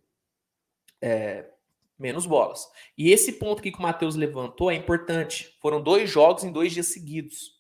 [1.01, 1.51] é,
[1.99, 2.67] menos bolas.
[2.97, 5.57] E esse ponto que o Matheus levantou é importante.
[5.61, 7.55] Foram dois jogos em dois dias seguidos.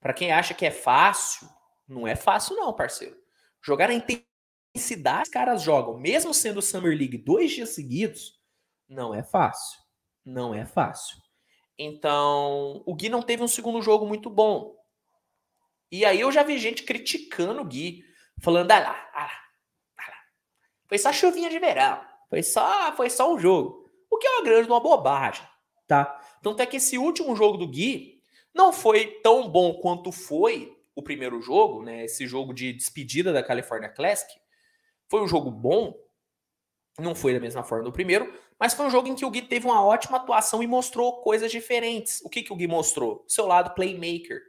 [0.00, 1.48] Para quem acha que é fácil,
[1.86, 3.16] não é fácil não, parceiro.
[3.62, 8.40] Jogar na intensidade os caras jogam, mesmo sendo Summer League dois dias seguidos,
[8.88, 9.78] não é fácil.
[10.24, 11.18] Não é fácil.
[11.78, 14.76] Então, o Gui não teve um segundo jogo muito bom.
[15.90, 18.04] E aí eu já vi gente criticando o Gui,
[18.40, 19.40] falando, ah lá, ah lá,
[19.98, 20.16] ah lá.
[20.86, 22.09] Foi só chuvinha de verão.
[22.30, 23.90] Foi só, foi só um jogo.
[24.08, 25.44] O que é uma grande uma bobagem,
[25.86, 26.18] tá?
[26.40, 28.22] Tanto é que esse último jogo do Gui
[28.54, 32.04] não foi tão bom quanto foi o primeiro jogo, né?
[32.04, 34.32] Esse jogo de despedida da California Classic.
[35.08, 35.94] Foi um jogo bom,
[36.98, 39.42] não foi da mesma forma do primeiro, mas foi um jogo em que o Gui
[39.42, 42.20] teve uma ótima atuação e mostrou coisas diferentes.
[42.24, 43.24] O que, que o Gui mostrou?
[43.26, 44.40] Seu lado playmaker.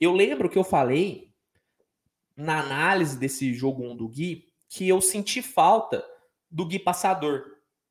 [0.00, 1.32] Eu lembro que eu falei
[2.36, 6.04] na análise desse jogo 1 do Gui que eu senti falta
[6.56, 7.44] do Gui Passador.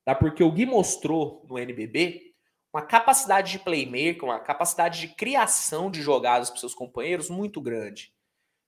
[0.03, 0.15] Tá?
[0.15, 2.33] Porque o Gui mostrou no NBB
[2.73, 8.11] uma capacidade de playmaker, uma capacidade de criação de jogadas para seus companheiros muito grande.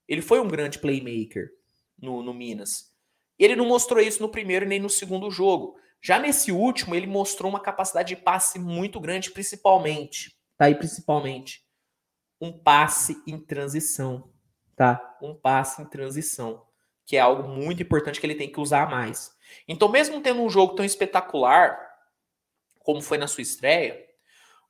[0.06, 1.50] Ele foi um grande playmaker
[2.00, 2.94] no, no Minas.
[3.36, 5.76] Ele não mostrou isso no primeiro nem no segundo jogo.
[6.00, 10.32] Já nesse último, ele mostrou uma capacidade de passe muito grande, principalmente.
[10.56, 11.62] Tá aí, principalmente.
[12.40, 14.32] Um passe em transição.
[14.76, 15.18] Tá?
[15.20, 16.64] Um passe em transição.
[17.04, 19.36] Que é algo muito importante que ele tem que usar mais.
[19.66, 21.88] Então, mesmo tendo um jogo tão espetacular
[22.80, 24.02] como foi na sua estreia,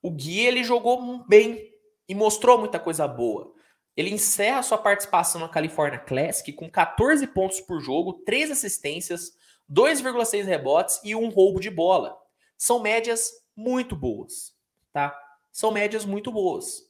[0.02, 1.72] o Gui ele jogou bem
[2.08, 3.54] e mostrou muita coisa boa.
[3.96, 9.32] Ele encerra sua participação na California Classic com 14 pontos por jogo, 3 assistências,
[9.70, 12.16] 2,6 rebotes e um roubo de bola.
[12.56, 14.52] São médias muito boas,
[14.92, 15.16] tá?
[15.52, 16.88] São médias muito boas.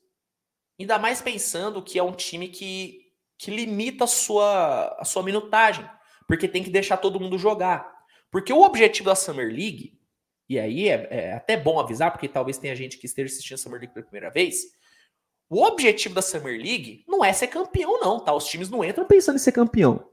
[0.78, 5.88] Ainda mais pensando que é um time que, que limita a sua, a sua minutagem
[6.28, 7.90] porque tem que deixar todo mundo jogar.
[8.30, 9.98] Porque o objetivo da Summer League,
[10.46, 13.58] e aí é, é até bom avisar, porque talvez tenha gente que esteja assistindo a
[13.58, 14.66] Summer League pela primeira vez.
[15.48, 18.34] O objetivo da Summer League não é ser campeão, não, tá?
[18.34, 20.06] Os times não entram pensando em ser campeão.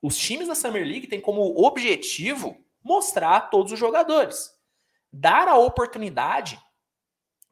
[0.00, 4.50] Os times da Summer League têm como objetivo mostrar a todos os jogadores.
[5.12, 6.58] Dar a oportunidade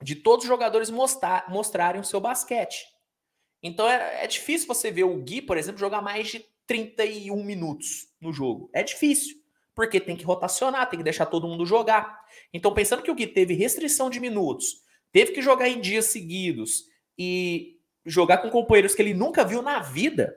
[0.03, 2.87] de todos os jogadores mostrar, mostrarem o seu basquete.
[3.63, 8.09] Então é, é difícil você ver o Gui, por exemplo, jogar mais de 31 minutos
[8.21, 8.71] no jogo.
[8.73, 9.37] É difícil,
[9.75, 12.21] porque tem que rotacionar, tem que deixar todo mundo jogar.
[12.53, 16.85] Então, pensando que o Gui teve restrição de minutos, teve que jogar em dias seguidos
[17.19, 20.35] e jogar com companheiros que ele nunca viu na vida,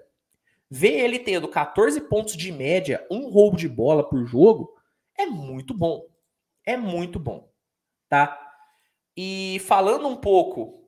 [0.69, 4.73] ver ele tendo 14 pontos de média, um roubo de bola por jogo,
[5.17, 6.05] é muito bom.
[6.65, 7.51] É muito bom,
[8.09, 8.41] tá?
[9.15, 10.83] E falando um pouco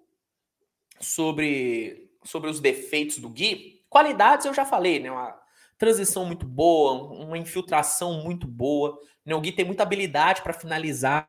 [1.00, 5.10] sobre, sobre os defeitos do Gui, qualidades eu já falei, né?
[5.10, 5.36] Uma
[5.76, 9.00] transição muito boa, uma infiltração muito boa.
[9.26, 9.34] Né?
[9.34, 11.28] O Gui tem muita habilidade para finalizar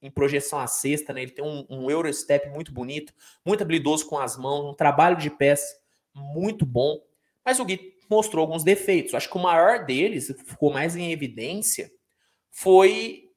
[0.00, 1.22] em projeção à cesta, né?
[1.22, 3.12] Ele tem um, um Eurostep muito bonito,
[3.44, 5.62] muito habilidoso com as mãos, um trabalho de pés
[6.14, 6.98] muito bom.
[7.44, 9.14] Mas o Gui mostrou alguns defeitos.
[9.14, 11.92] Acho que o maior deles, ficou mais em evidência,
[12.50, 13.30] foi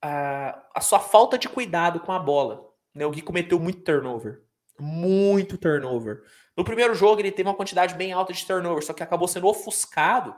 [0.00, 2.64] a, a sua falta de cuidado com a bola.
[2.94, 3.04] Né?
[3.04, 4.47] O Gui cometeu muito turnover.
[4.80, 6.22] Muito turnover.
[6.56, 9.46] No primeiro jogo, ele teve uma quantidade bem alta de turnover, só que acabou sendo
[9.46, 10.34] ofuscado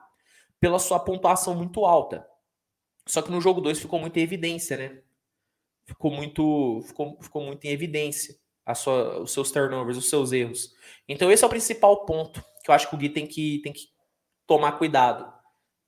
[0.59, 2.27] pela sua pontuação muito alta.
[3.07, 5.03] Só que no jogo 2 ficou muito em evidência, né?
[5.91, 10.73] ficou muito, ficou, ficou muito em evidência a sua, os seus turnovers, os seus erros.
[11.09, 13.73] Então esse é o principal ponto que eu acho que o Gui tem que, tem
[13.73, 13.89] que
[14.47, 15.33] tomar cuidado,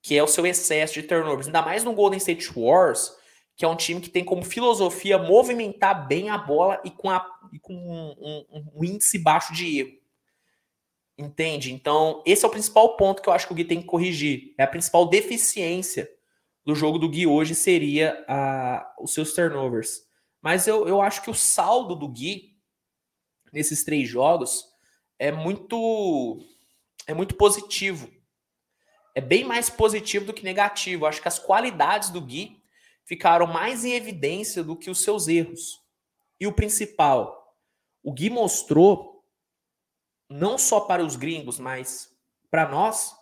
[0.02, 1.46] que é o seu excesso de turnovers.
[1.46, 3.16] Ainda mais no Golden State Wars,
[3.56, 7.24] que é um time que tem como filosofia movimentar bem a bola e com, a,
[7.52, 10.02] e com um, um, um índice baixo de erro.
[11.18, 11.72] Entende?
[11.72, 14.54] Então, esse é o principal ponto que eu acho que o Gui tem que corrigir.
[14.58, 16.10] É a principal deficiência
[16.64, 20.02] do jogo do Gui hoje seria a, os seus turnovers.
[20.40, 22.56] Mas eu, eu acho que o saldo do Gui
[23.52, 24.64] nesses três jogos
[25.18, 26.40] é muito
[27.06, 28.10] é muito positivo.
[29.14, 31.04] É bem mais positivo do que negativo.
[31.04, 32.61] Eu acho que as qualidades do Gui
[33.04, 35.80] ficaram mais em evidência do que os seus erros.
[36.40, 37.56] E o principal,
[38.02, 39.24] o Gui mostrou
[40.28, 42.10] não só para os gringos, mas
[42.50, 43.14] para nós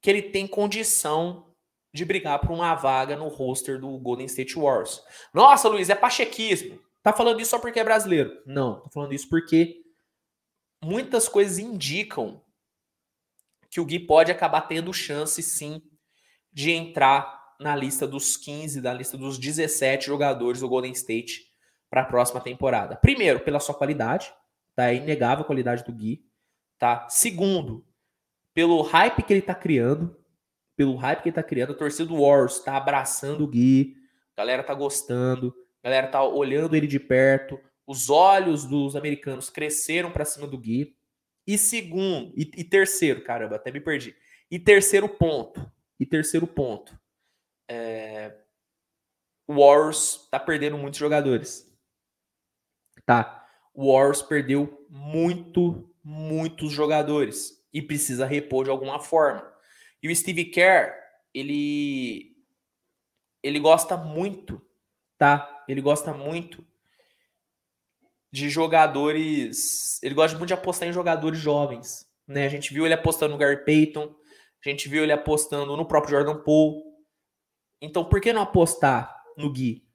[0.00, 1.54] que ele tem condição
[1.92, 5.02] de brigar por uma vaga no roster do Golden State Warriors.
[5.32, 6.80] Nossa, Luiz, é pachequismo.
[7.02, 8.42] Tá falando isso só porque é brasileiro?
[8.46, 9.82] Não, tô falando isso porque
[10.82, 12.42] muitas coisas indicam
[13.70, 15.82] que o Gui pode acabar tendo chance, sim,
[16.52, 21.52] de entrar na lista dos 15, da lista dos 17 jogadores do Golden State
[21.88, 22.96] para a próxima temporada.
[22.96, 24.32] Primeiro, pela sua qualidade,
[24.74, 24.90] tá?
[24.90, 26.24] É inegável a qualidade do Gui,
[26.78, 27.06] tá?
[27.08, 27.84] Segundo,
[28.54, 30.16] pelo hype que ele tá criando,
[30.76, 33.96] pelo hype que ele tá criando, a torcida do Warriors tá abraçando o Gui,
[34.34, 39.50] a galera tá gostando, a galera tá olhando ele de perto, os olhos dos americanos
[39.50, 40.96] cresceram para cima do Gui.
[41.46, 44.14] E segundo, e, e, terceiro, caramba, até me perdi.
[44.50, 46.98] E terceiro ponto, e terceiro ponto,
[47.72, 48.36] é,
[49.46, 51.70] o Warriors tá perdendo muitos jogadores.
[53.06, 59.50] Tá, o Warriors perdeu muito, muitos jogadores e precisa repor de alguma forma.
[60.02, 60.92] E o Steve Kerr,
[61.34, 62.36] ele
[63.42, 64.62] ele gosta muito,
[65.18, 65.64] tá?
[65.66, 66.64] Ele gosta muito
[68.30, 72.46] de jogadores, ele gosta muito de apostar em jogadores jovens, né?
[72.46, 74.14] A gente viu ele apostando no Gary Payton,
[74.64, 76.91] a gente viu ele apostando no próprio Jordan Poole.
[77.82, 79.86] Então, por que não apostar no Gui?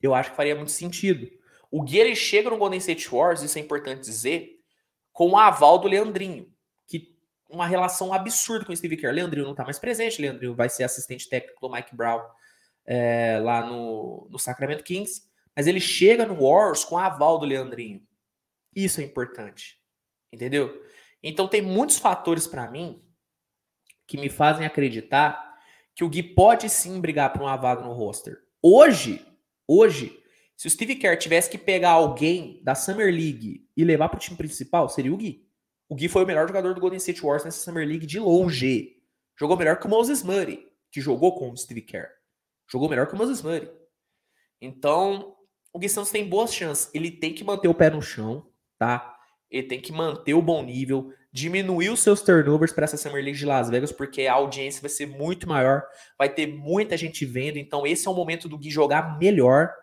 [0.00, 1.28] Eu acho que faria muito sentido.
[1.70, 4.60] O Gui ele chega no Golden State Wars, isso é importante dizer,
[5.12, 6.54] com o aval do Leandrinho
[7.54, 9.12] uma relação absurda com o Steve Kerr.
[9.12, 12.20] Leandrinho não está mais presente, Leandrinho vai ser assistente técnico do Mike Brown
[12.84, 15.22] é, lá no, no Sacramento Kings,
[15.56, 18.02] mas ele chega no Wars com a aval do Leandrinho.
[18.74, 19.78] Isso é importante,
[20.32, 20.82] entendeu?
[21.22, 23.02] Então tem muitos fatores para mim
[24.06, 25.53] que me fazem acreditar
[25.94, 28.38] que o Gui pode sim brigar por uma vaga no roster.
[28.62, 29.24] Hoje,
[29.66, 30.20] hoje,
[30.56, 34.20] se o Steve Kerr tivesse que pegar alguém da Summer League e levar para o
[34.20, 35.48] time principal, seria o Gui.
[35.88, 38.96] O Gui foi o melhor jogador do Golden State Warriors nessa Summer League de longe.
[39.38, 42.08] Jogou melhor que o Moses Murray, que jogou com o Steve Kerr.
[42.70, 43.70] Jogou melhor que o Moses Murray.
[44.60, 45.36] Então,
[45.72, 46.90] o Gui Santos tem boas chances.
[46.94, 48.46] Ele tem que manter o pé no chão,
[48.78, 49.16] tá?
[49.50, 53.36] Ele tem que manter o bom nível, diminuir os seus turnovers para essa Summer League
[53.36, 55.82] de Las Vegas, porque a audiência vai ser muito maior,
[56.16, 57.58] vai ter muita gente vendo.
[57.58, 59.74] Então, esse é o momento do Gui jogar melhor.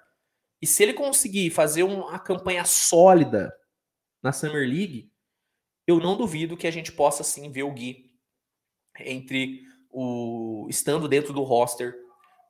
[0.61, 3.53] E se ele conseguir fazer uma campanha sólida
[4.23, 5.11] na Summer League,
[5.85, 8.05] eu não duvido que a gente possa sim ver o Gui
[9.01, 11.93] entre o estando dentro do roster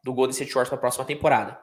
[0.04, 1.60] do Golden State Warriors para a próxima temporada.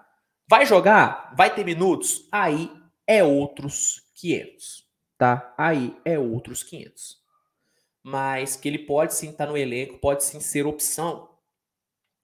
[0.49, 1.33] Vai jogar?
[1.37, 2.27] Vai ter minutos?
[2.33, 2.69] Aí
[3.07, 4.85] é outros 500,
[5.17, 5.55] tá?
[5.57, 7.28] Aí é outros 500.
[8.11, 11.29] Mas que ele pode sim estar no elenco, pode sim ser opção.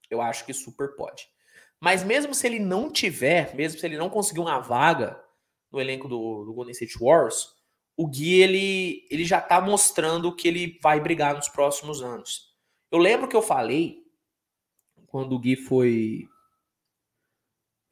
[0.09, 1.27] Eu acho que super pode.
[1.79, 5.23] Mas mesmo se ele não tiver, mesmo se ele não conseguir uma vaga
[5.71, 7.53] no elenco do, do Golden State Wars,
[7.95, 12.51] o Gui ele, ele já tá mostrando que ele vai brigar nos próximos anos.
[12.91, 14.07] Eu lembro que eu falei
[15.05, 16.27] quando o Gui foi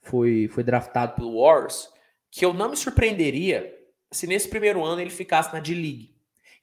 [0.02, 1.94] foi foi draftado pelo Wars,
[2.32, 3.72] que eu não me surpreenderia
[4.12, 6.14] se nesse primeiro ano ele ficasse na D-League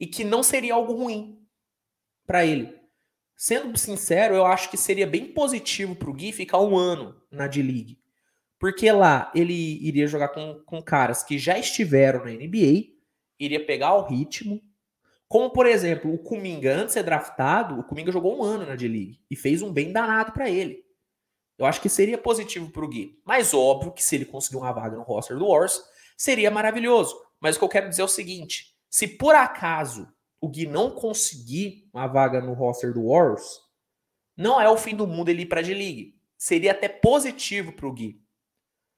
[0.00, 1.38] e que não seria algo ruim
[2.26, 2.74] para ele.
[3.36, 7.46] Sendo sincero, eu acho que seria bem positivo para o Gui ficar um ano na
[7.46, 8.00] D-League.
[8.58, 9.54] Porque lá ele
[9.86, 12.88] iria jogar com, com caras que já estiveram na NBA,
[13.38, 14.60] iria pegar o ritmo.
[15.26, 18.74] Como, por exemplo, o Kuminga, antes de ser draftado, o Kuminga jogou um ano na
[18.74, 20.84] D-League e fez um bem danado para ele.
[21.56, 23.20] Eu acho que seria positivo para o Gui.
[23.24, 25.80] Mas óbvio que se ele conseguir uma vaga no roster do Wars,
[26.16, 27.14] seria maravilhoso.
[27.40, 30.90] Mas o que eu quero dizer é o seguinte: se por acaso o Gui não
[30.90, 33.60] conseguir uma vaga no roster do Wars,
[34.36, 36.18] não é o fim do mundo ele ir para a D-League.
[36.36, 38.20] Seria até positivo para o Gui.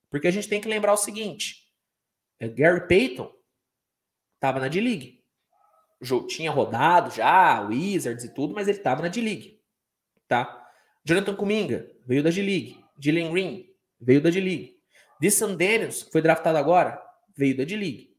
[0.08, 1.68] Porque a gente tem que lembrar o seguinte:
[2.40, 3.30] é, Gary Payton
[4.36, 5.20] estava na D-League.
[6.28, 9.60] Tinha rodado já, Wizards e tudo, mas ele estava na D-League.
[10.26, 10.68] Tá?
[11.04, 12.82] Jonathan Kuminga veio da D-League.
[12.96, 13.68] Dylan Green
[14.00, 14.80] veio da D-League.
[15.20, 17.00] Dyson Daniels, que foi draftado agora,
[17.36, 18.11] veio da D-League.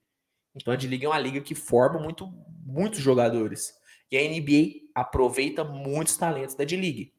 [0.56, 2.28] Então a D-League é uma liga que forma muito,
[2.66, 3.74] muitos jogadores.
[4.12, 7.14] E a NBA aproveita muitos talentos da D-League.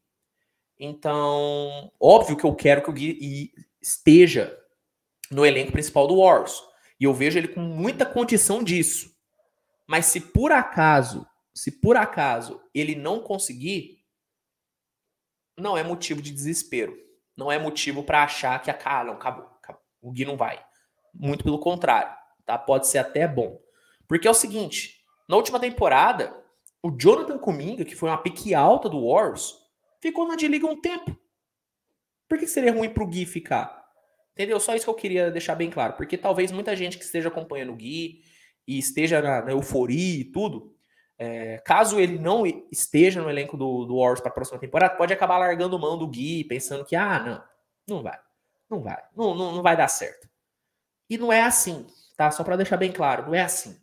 [0.79, 4.57] Então, óbvio que eu quero que o Gui esteja
[5.31, 6.63] no elenco principal do Warriors.
[6.99, 9.15] E eu vejo ele com muita condição disso.
[9.87, 14.05] Mas se por acaso, se por acaso ele não conseguir,
[15.57, 16.97] não é motivo de desespero.
[17.37, 20.65] Não é motivo para achar que a cara não acabou, acabou, o Gui não vai.
[21.13, 22.59] Muito pelo contrário, tá?
[22.59, 23.61] Pode ser até bom.
[24.07, 26.37] Porque é o seguinte, na última temporada,
[26.83, 29.59] o Jonathan Kuminga, que foi uma pique alta do Warriors,
[30.01, 31.17] ficou na D-Liga um tempo.
[32.29, 33.85] Por que seria ruim pro Gui ficar?
[34.33, 34.59] Entendeu?
[34.59, 35.95] Só isso que eu queria deixar bem claro.
[35.95, 38.23] Porque talvez muita gente que esteja acompanhando o Gui
[38.67, 40.75] e esteja na, na euforia e tudo,
[41.17, 45.13] é, caso ele não esteja no elenco do, do Warriors para a próxima temporada, pode
[45.13, 48.19] acabar largando mão do Gui, pensando que, ah, não, não vai,
[48.69, 50.29] não vai, não, não, não vai dar certo.
[51.09, 51.87] E não é assim,
[52.17, 52.31] tá?
[52.31, 53.81] Só para deixar bem claro, não é assim.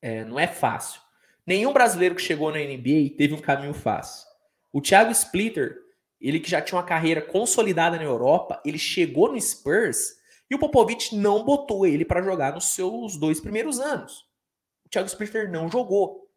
[0.00, 1.00] É, não é fácil.
[1.46, 4.26] Nenhum brasileiro que chegou na NBA teve um caminho fácil.
[4.72, 5.82] O Thiago Splitter
[6.22, 10.16] ele que já tinha uma carreira consolidada na Europa, ele chegou no Spurs
[10.48, 14.24] e o Popovich não botou ele para jogar nos seus dois primeiros anos.
[14.86, 16.28] O Thiago Splitter não jogou.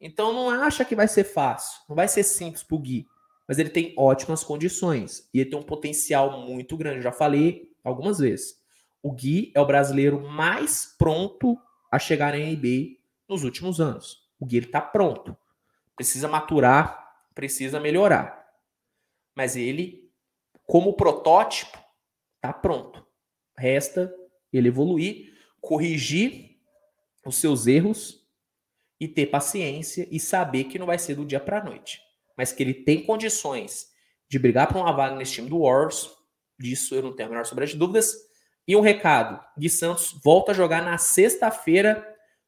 [0.00, 3.06] Então não acha que vai ser fácil, não vai ser simples pro Gui,
[3.46, 7.02] mas ele tem ótimas condições e ele tem um potencial muito grande.
[7.02, 8.55] Já falei algumas vezes.
[9.06, 11.56] O Gui é o brasileiro mais pronto
[11.92, 12.96] a chegar na NBA
[13.28, 14.28] nos últimos anos.
[14.36, 15.36] O Gui ele tá pronto.
[15.94, 18.44] Precisa maturar, precisa melhorar.
[19.32, 20.10] Mas ele,
[20.66, 21.78] como protótipo,
[22.34, 23.06] está pronto.
[23.56, 24.12] Resta
[24.52, 26.58] ele evoluir, corrigir
[27.24, 28.26] os seus erros
[28.98, 32.00] e ter paciência e saber que não vai ser do dia para a noite,
[32.36, 33.86] mas que ele tem condições
[34.28, 36.10] de brigar por uma vaga nesse time do Warriors.
[36.58, 38.25] Disso eu não tenho a menor sombra de dúvidas.
[38.66, 42.06] E um recado: Gui Santos volta a jogar na sexta-feira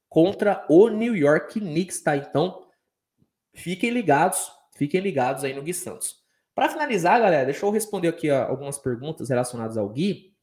[0.08, 2.16] contra o New York Knicks, tá?
[2.16, 2.66] Então,
[3.54, 6.16] fiquem ligados, fiquem ligados aí no Gui Santos.
[6.54, 10.34] Para finalizar, galera, deixa eu responder aqui ó, algumas perguntas relacionadas ao Gui,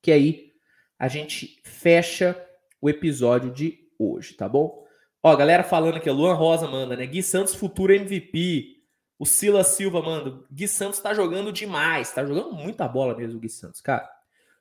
[0.00, 0.52] que aí
[0.98, 2.40] a gente fecha
[2.80, 4.86] o episódio de hoje, tá bom?
[5.22, 7.06] Ó, galera falando aqui, Luan Rosa manda, né?
[7.06, 8.76] Gui Santos, futuro MVP.
[9.18, 13.40] O Sila Silva manda, Gui Santos tá jogando demais, tá jogando muita bola mesmo o
[13.40, 14.08] Gui Santos, cara.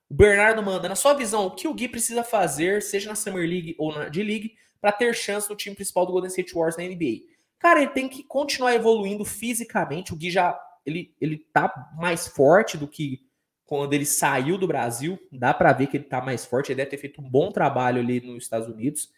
[0.09, 3.47] O Bernardo manda, na sua visão, o que o Gui precisa fazer, seja na Summer
[3.47, 6.83] League ou na D-League, para ter chance no time principal do Golden State Warriors na
[6.83, 7.25] NBA?
[7.59, 10.13] Cara, ele tem que continuar evoluindo fisicamente.
[10.13, 13.27] O Gui já ele, ele tá mais forte do que
[13.65, 15.19] quando ele saiu do Brasil.
[15.31, 16.71] Dá para ver que ele tá mais forte.
[16.71, 19.11] Ele deve ter feito um bom trabalho ali nos Estados Unidos.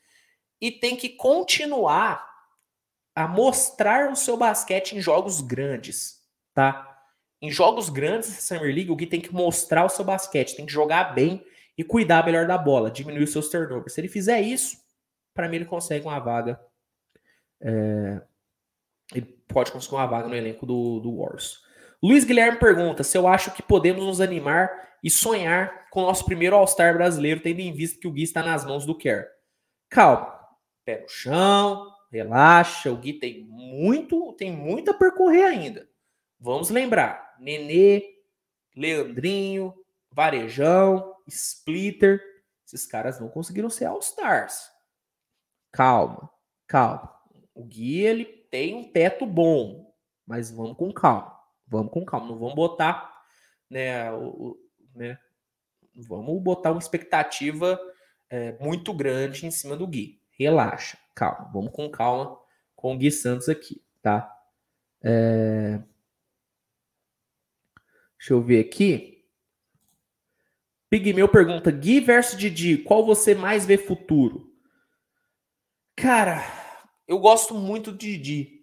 [0.60, 2.28] E tem que continuar
[3.14, 6.24] a mostrar o seu basquete em jogos grandes,
[6.54, 6.89] tá?
[7.42, 10.66] Em jogos grandes da Summer League, o Gui tem que mostrar o seu basquete, tem
[10.66, 11.46] que jogar bem
[11.78, 13.94] e cuidar melhor da bola, diminuir os seus turnovers.
[13.94, 14.78] Se ele fizer isso,
[15.34, 16.60] para mim ele consegue uma vaga
[17.62, 18.22] é,
[19.14, 21.62] ele pode conseguir uma vaga no elenco do, do Wars.
[22.02, 24.70] Luiz Guilherme pergunta se eu acho que podemos nos animar
[25.04, 28.42] e sonhar com o nosso primeiro All-Star brasileiro, tendo em vista que o Gui está
[28.42, 29.26] nas mãos do Kerr.
[29.90, 30.34] Calma,
[30.86, 35.90] pé no chão, relaxa, o Gui tem muito, tem muito a percorrer ainda.
[36.40, 38.04] Vamos lembrar, Nenê,
[38.76, 39.74] Leandrinho,
[40.12, 42.22] Varejão, Splitter,
[42.66, 44.70] esses caras não conseguiram ser All-Stars.
[45.72, 46.30] Calma,
[46.68, 47.14] calma.
[47.54, 49.94] O Gui, ele tem um teto bom,
[50.26, 51.38] mas vamos com calma.
[51.68, 53.24] Vamos com calma, não vamos botar,
[53.70, 54.58] né, o,
[54.96, 55.20] né,
[55.94, 57.80] vamos botar uma expectativa
[58.30, 60.20] é, muito grande em cima do Gui.
[60.32, 62.40] Relaxa, calma, vamos com calma
[62.76, 64.34] com o Gui Santos aqui, tá?
[65.04, 65.82] É...
[68.20, 69.24] Deixa eu ver aqui.
[70.90, 74.54] Pigmeu pergunta: Gui versus Didi, qual você mais vê futuro?
[75.96, 76.44] Cara,
[77.08, 78.60] eu gosto muito do Didi.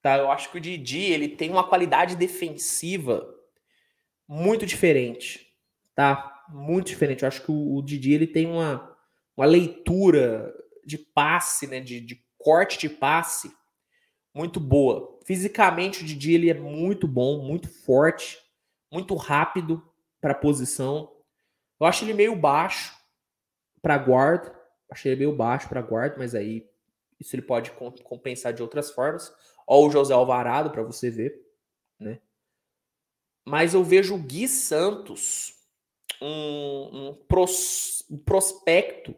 [0.00, 0.16] Tá?
[0.16, 3.28] Eu acho que o Didi ele tem uma qualidade defensiva
[4.26, 5.46] muito diferente,
[5.94, 6.44] tá?
[6.48, 7.22] Muito diferente.
[7.22, 8.96] Eu acho que o, Didi ele tem uma,
[9.36, 10.54] uma leitura
[10.86, 11.80] de passe, né?
[11.80, 13.52] De, de corte de passe
[14.34, 15.18] muito boa.
[15.24, 18.38] Fisicamente, o Didi ele é muito bom, muito forte,
[18.92, 19.82] muito rápido
[20.20, 21.12] para a posição.
[21.78, 22.94] Eu acho ele meio baixo
[23.80, 24.58] para guarda.
[24.90, 26.68] Achei ele meio baixo para guarda, mas aí
[27.18, 27.70] isso ele pode
[28.02, 29.32] compensar de outras formas.
[29.66, 31.40] Ó o José Alvarado para você ver,
[31.98, 32.20] né?
[33.46, 35.54] Mas eu vejo o Gui Santos
[36.20, 39.14] um, um, pros, um prospecto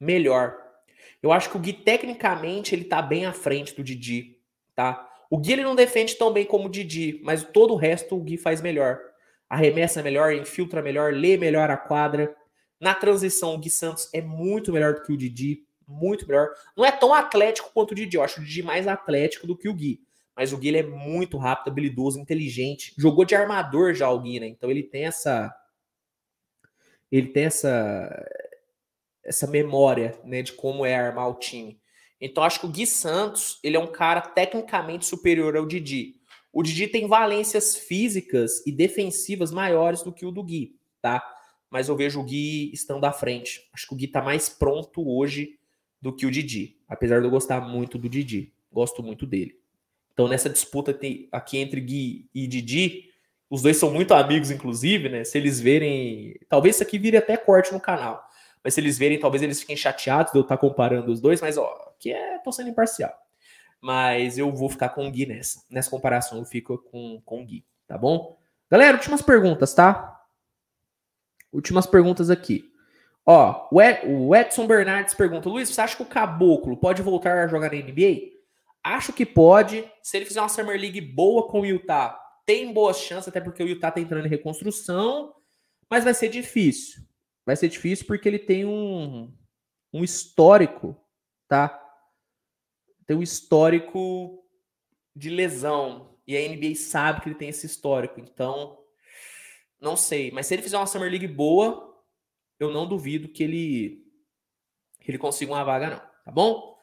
[0.00, 0.62] melhor.
[1.22, 4.35] Eu acho que o Gui, tecnicamente, ele tá bem à frente do Didi,
[4.76, 5.10] tá?
[5.28, 8.22] O Gui, ele não defende tão bem como o Didi, mas todo o resto o
[8.22, 9.00] Gui faz melhor.
[9.48, 12.36] Arremessa melhor, infiltra melhor, lê melhor a quadra.
[12.80, 16.50] Na transição, o Gui Santos é muito melhor do que o Didi, muito melhor.
[16.76, 19.68] Não é tão atlético quanto o Didi, eu acho o Didi mais atlético do que
[19.68, 20.00] o Gui.
[20.36, 22.92] Mas o Gui ele é muito rápido, habilidoso, inteligente.
[22.96, 24.46] Jogou de armador já o Gui, né?
[24.46, 25.52] Então ele tem essa.
[27.10, 28.26] Ele tem essa
[29.26, 31.80] essa memória né, de como é armar o time.
[32.20, 36.16] Então acho que o Gui Santos ele é um cara tecnicamente superior ao Didi.
[36.52, 41.22] O Didi tem valências físicas e defensivas maiores do que o do Gui, tá?
[41.70, 43.68] Mas eu vejo o Gui estando à frente.
[43.74, 45.58] Acho que o Gui tá mais pronto hoje
[46.00, 48.54] do que o Didi, apesar de eu gostar muito do Didi.
[48.72, 49.58] Gosto muito dele.
[50.12, 50.98] Então nessa disputa
[51.30, 53.10] aqui entre Gui e Didi,
[53.50, 55.24] os dois são muito amigos, inclusive, né?
[55.24, 56.38] Se eles verem.
[56.48, 58.25] Talvez isso aqui vire até corte no canal.
[58.66, 61.56] Mas se eles verem, talvez eles fiquem chateados de eu estar comparando os dois, mas
[61.56, 63.16] ó, que é, tô sendo imparcial.
[63.80, 65.62] Mas eu vou ficar com o Gui nessa.
[65.70, 68.36] Nessa comparação eu fico com, com o Gui, tá bom?
[68.68, 70.20] Galera, últimas perguntas, tá?
[71.52, 72.68] Últimas perguntas aqui.
[73.24, 77.70] Ó, o Edson Bernardes pergunta: Luiz, você acha que o Caboclo pode voltar a jogar
[77.70, 78.32] na NBA?
[78.82, 79.88] Acho que pode.
[80.02, 83.62] Se ele fizer uma Summer League boa com o Utah, tem boas chances, até porque
[83.62, 85.32] o Utah tá entrando em reconstrução,
[85.88, 87.06] mas vai ser difícil
[87.46, 89.32] vai ser difícil porque ele tem um,
[89.92, 91.00] um histórico,
[91.48, 91.82] tá?
[93.06, 94.44] Tem um histórico
[95.14, 96.18] de lesão.
[96.26, 98.18] E a NBA sabe que ele tem esse histórico.
[98.18, 98.76] Então,
[99.80, 100.32] não sei.
[100.32, 101.96] Mas se ele fizer uma Summer League boa,
[102.58, 104.04] eu não duvido que ele,
[105.00, 105.98] que ele consiga uma vaga, não.
[106.24, 106.76] Tá bom?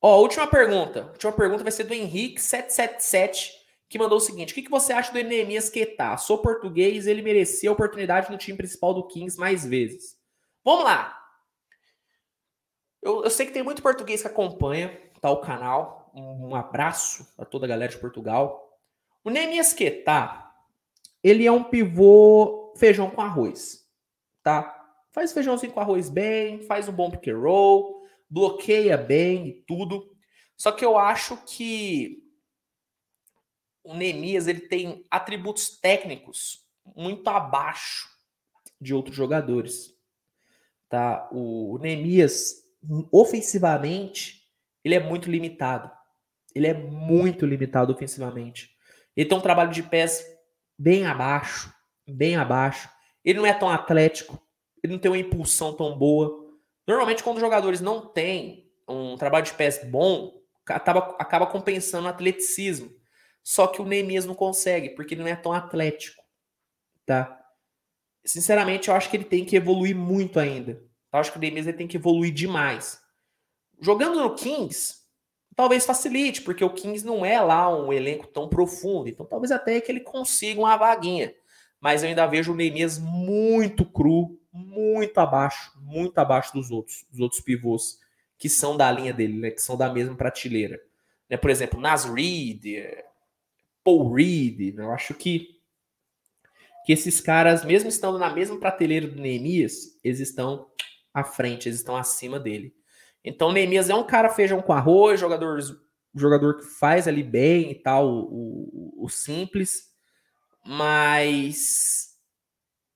[0.00, 1.02] Ó, última pergunta.
[1.02, 3.61] A última pergunta vai ser do Henrique777
[3.92, 6.16] que mandou o seguinte: o que, que você acha do Enemias Quetá?
[6.16, 10.16] Sou português, ele merecia a oportunidade no time principal do Kings mais vezes.
[10.64, 11.14] Vamos lá.
[13.02, 16.10] Eu, eu sei que tem muito português que acompanha tá, o canal.
[16.14, 18.80] Um, um abraço a toda a galera de Portugal.
[19.22, 20.50] O Nemias Quetá,
[21.22, 23.86] ele é um pivô feijão com arroz,
[24.42, 24.74] tá?
[25.10, 30.10] Faz feijãozinho com arroz bem, faz um bom pick roll, bloqueia bem e tudo.
[30.56, 32.22] Só que eu acho que
[33.84, 36.64] o Nemias ele tem atributos técnicos
[36.96, 38.08] muito abaixo
[38.80, 39.94] de outros jogadores.
[40.88, 41.28] Tá?
[41.32, 42.62] O Nemias,
[43.10, 44.42] ofensivamente,
[44.84, 45.90] ele é muito limitado.
[46.54, 48.70] Ele é muito limitado ofensivamente.
[49.16, 50.24] Ele tem um trabalho de pés
[50.78, 51.72] bem abaixo,
[52.06, 52.88] bem abaixo.
[53.24, 54.40] Ele não é tão atlético,
[54.82, 56.42] ele não tem uma impulsão tão boa.
[56.86, 62.10] Normalmente, quando os jogadores não têm um trabalho de pés bom, acaba, acaba compensando o
[62.10, 62.90] atleticismo.
[63.42, 66.22] Só que o Neemias não consegue, porque ele não é tão atlético,
[67.04, 67.38] tá?
[68.24, 70.72] Sinceramente, eu acho que ele tem que evoluir muito ainda.
[71.12, 73.00] Eu acho que o Neemias tem que evoluir demais.
[73.80, 75.02] Jogando no Kings,
[75.56, 79.08] talvez facilite, porque o Kings não é lá um elenco tão profundo.
[79.08, 81.34] Então, talvez até que ele consiga uma vaguinha.
[81.80, 87.18] Mas eu ainda vejo o Neemias muito cru, muito abaixo, muito abaixo dos outros, dos
[87.18, 87.98] outros pivôs
[88.38, 89.50] que são da linha dele, né?
[89.50, 90.80] Que são da mesma prateleira.
[91.28, 91.36] Né?
[91.36, 92.64] Por exemplo, Nas Reed,
[93.84, 94.74] Paul Reed.
[94.74, 94.84] Né?
[94.84, 95.60] Eu acho que,
[96.84, 100.66] que esses caras, mesmo estando na mesma prateleira do Neemias, eles estão
[101.12, 102.74] à frente, eles estão acima dele.
[103.24, 105.58] Então, o Neemias é um cara feijão com arroz, jogador,
[106.14, 109.92] jogador que faz ali bem e tal, o, o, o simples,
[110.64, 112.16] mas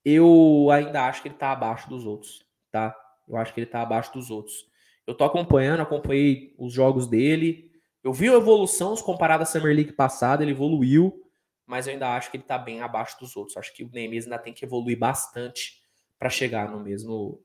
[0.05, 2.95] eu ainda acho que ele tá abaixo dos outros, tá?
[3.29, 4.67] Eu acho que ele tá abaixo dos outros.
[5.07, 7.71] Eu tô acompanhando, acompanhei os jogos dele,
[8.07, 11.29] eu vi a evolução comparado à Summer League passada, ele evoluiu,
[11.67, 13.57] mas eu ainda acho que ele tá bem abaixo dos outros.
[13.57, 15.83] Acho que o Neemias ainda tem que evoluir bastante
[16.17, 17.43] para chegar no mesmo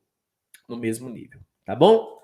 [0.70, 2.16] no mesmo nível, tá bom?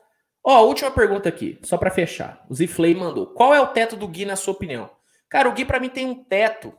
[0.43, 2.45] Ó, última pergunta aqui, só para fechar.
[2.47, 4.88] O Ziflay mandou: "Qual é o teto do Gui na sua opinião?"
[5.27, 6.72] Cara, o Gui para mim tem um teto.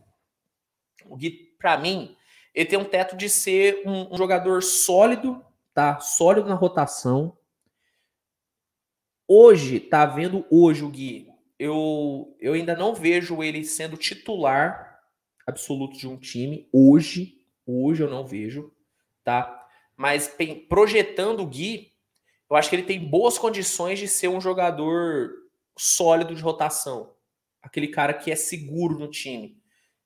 [1.06, 2.16] O Gui para mim,
[2.54, 5.44] ele tem um teto de ser um, um jogador sólido,
[5.74, 5.98] tá?
[5.98, 7.36] Sólido na rotação.
[9.26, 11.27] Hoje, tá vendo hoje o Gui,
[11.58, 15.00] eu, eu ainda não vejo ele sendo titular
[15.46, 16.68] absoluto de um time.
[16.72, 18.72] Hoje, hoje eu não vejo,
[19.24, 19.66] tá?
[19.96, 20.32] Mas
[20.68, 21.92] projetando o Gui,
[22.48, 25.30] eu acho que ele tem boas condições de ser um jogador
[25.76, 27.14] sólido de rotação.
[27.60, 29.58] Aquele cara que é seguro no time.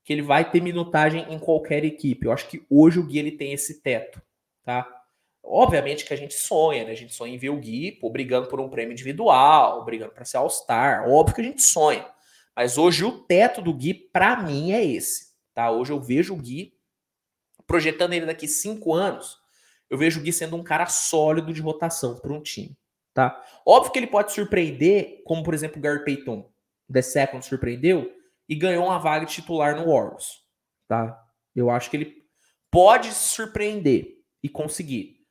[0.05, 2.27] Que ele vai ter minutagem em qualquer equipe.
[2.27, 4.21] Eu acho que hoje o Gui ele tem esse teto,
[4.65, 5.02] tá?
[5.45, 6.93] Obviamente que a gente sonha, né?
[6.93, 10.37] A gente sonha em ver o Gui brigando por um prêmio individual, brigando para ser
[10.37, 11.09] All-Star.
[11.09, 12.07] Óbvio que a gente sonha.
[12.55, 15.33] Mas hoje o teto do Gui, para mim, é esse.
[15.55, 15.71] Tá?
[15.71, 16.75] Hoje eu vejo o Gui,
[17.67, 19.39] projetando ele daqui cinco anos,
[19.91, 22.77] eu vejo o Gui sendo um cara sólido de rotação para um time.
[23.13, 23.45] Tá?
[23.67, 26.51] Óbvio que ele pode surpreender, como por exemplo o Gary Payton,
[26.91, 28.11] The Second surpreendeu
[28.49, 30.43] e ganhou uma vaga de titular no Warriors.
[30.89, 31.23] Tá?
[31.55, 32.23] Eu acho que ele
[32.71, 35.22] pode surpreender e conseguir.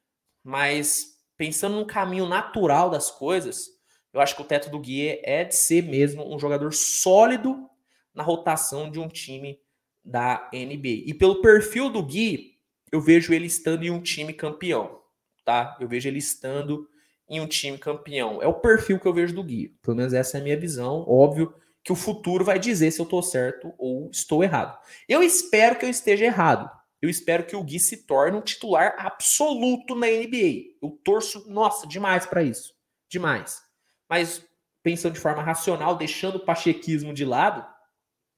[0.43, 3.67] Mas pensando no caminho natural das coisas,
[4.13, 7.69] eu acho que o teto do Gui é de ser mesmo um jogador sólido
[8.13, 9.59] na rotação de um time
[10.03, 11.03] da NBA.
[11.05, 12.57] E pelo perfil do Gui,
[12.91, 15.01] eu vejo ele estando em um time campeão,
[15.45, 15.77] tá?
[15.79, 16.87] Eu vejo ele estando
[17.29, 18.41] em um time campeão.
[18.41, 19.69] É o perfil que eu vejo do Gui.
[19.81, 21.05] Pelo menos essa é a minha visão.
[21.07, 21.53] Óbvio
[21.83, 24.77] que o futuro vai dizer se eu estou certo ou estou errado.
[25.07, 26.69] Eu espero que eu esteja errado
[27.01, 30.77] eu espero que o Gui se torne um titular absoluto na NBA.
[30.81, 32.75] Eu torço, nossa, demais para isso.
[33.09, 33.61] Demais.
[34.07, 34.45] Mas
[34.83, 37.65] pensando de forma racional, deixando o pachequismo de lado,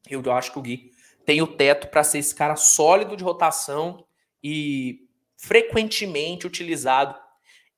[0.09, 0.91] eu acho que o Gui
[1.25, 4.05] tem o teto para ser esse cara sólido de rotação
[4.41, 5.07] e
[5.37, 7.19] frequentemente utilizado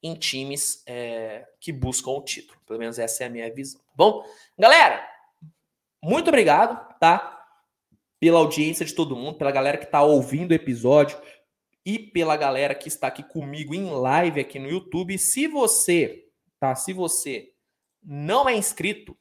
[0.02, 2.60] em times é, que buscam o título.
[2.66, 3.80] Pelo menos essa é a minha visão.
[3.80, 4.24] Tá bom,
[4.57, 5.03] galera,
[6.02, 7.35] muito obrigado, tá?
[8.20, 11.18] Pela audiência de todo mundo, pela galera que está ouvindo o episódio
[11.86, 15.18] e pela galera que está aqui comigo em live aqui no YouTube.
[15.18, 16.26] Se você,
[16.60, 16.76] tá?
[16.76, 17.52] Se você
[18.04, 19.18] não é inscrito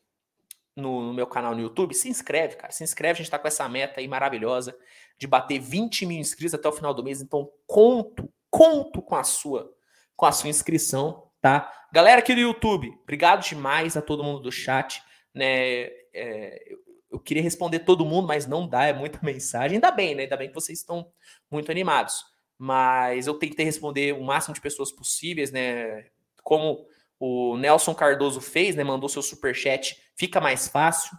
[0.76, 2.72] no, no meu canal no YouTube, se inscreve, cara.
[2.72, 4.76] Se inscreve, a gente está com essa meta aí maravilhosa
[5.18, 7.20] de bater 20 mil inscritos até o final do mês.
[7.20, 9.72] Então, conto, conto com a sua,
[10.16, 11.70] com a sua inscrição, tá?
[11.92, 15.00] Galera aqui do YouTube, obrigado demais a todo mundo do chat,
[15.32, 15.86] né?
[16.12, 16.76] É,
[17.14, 19.76] eu queria responder todo mundo, mas não dá, é muita mensagem.
[19.76, 20.24] Ainda bem, né?
[20.24, 21.06] Ainda bem que vocês estão
[21.48, 22.24] muito animados.
[22.58, 26.06] Mas eu tentei responder o máximo de pessoas possíveis, né?
[26.42, 26.84] Como
[27.18, 28.82] o Nelson Cardoso fez, né?
[28.82, 31.16] Mandou seu super chat, fica mais fácil.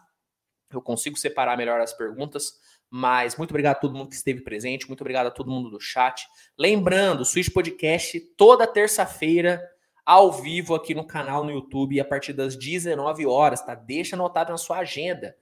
[0.70, 2.60] Eu consigo separar melhor as perguntas.
[2.90, 5.80] Mas muito obrigado a todo mundo que esteve presente, muito obrigado a todo mundo do
[5.80, 6.28] chat.
[6.58, 9.62] Lembrando, Switch Podcast toda terça-feira
[10.06, 13.74] ao vivo aqui no canal no YouTube a partir das 19 horas, tá?
[13.74, 15.36] Deixa anotado na sua agenda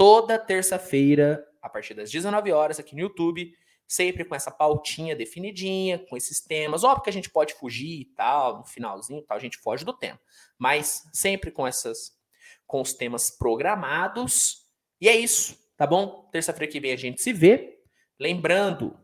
[0.00, 3.54] toda terça-feira, a partir das 19 horas, aqui no YouTube,
[3.86, 6.82] sempre com essa pautinha definidinha, com esses temas.
[6.82, 9.92] Óbvio que a gente pode fugir e tal, no finalzinho tal, a gente foge do
[9.92, 10.18] tema.
[10.58, 12.18] Mas sempre com essas
[12.66, 14.64] com os temas programados.
[14.98, 16.30] E é isso, tá bom?
[16.32, 17.82] Terça-feira que vem a gente se vê.
[18.18, 18.98] Lembrando,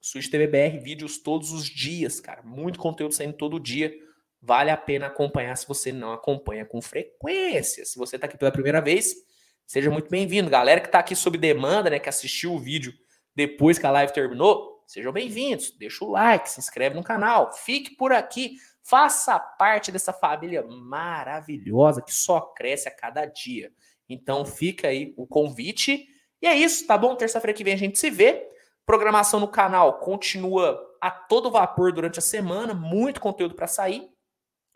[0.00, 2.40] Switch TVBR, vídeos todos os dias, cara.
[2.44, 3.92] Muito conteúdo saindo todo dia.
[4.40, 7.84] Vale a pena acompanhar se você não acompanha com frequência.
[7.84, 9.24] Se você está aqui pela primeira vez,
[9.66, 10.50] Seja muito bem-vindo.
[10.50, 12.92] Galera que está aqui sob demanda, né, que assistiu o vídeo
[13.34, 15.72] depois que a live terminou, sejam bem-vindos.
[15.72, 22.02] Deixa o like, se inscreve no canal, fique por aqui, faça parte dessa família maravilhosa
[22.02, 23.72] que só cresce a cada dia.
[24.08, 26.06] Então fica aí o convite.
[26.40, 27.16] E é isso, tá bom?
[27.16, 28.46] Terça-feira que vem a gente se vê.
[28.84, 34.06] Programação no canal continua a todo vapor durante a semana, muito conteúdo para sair.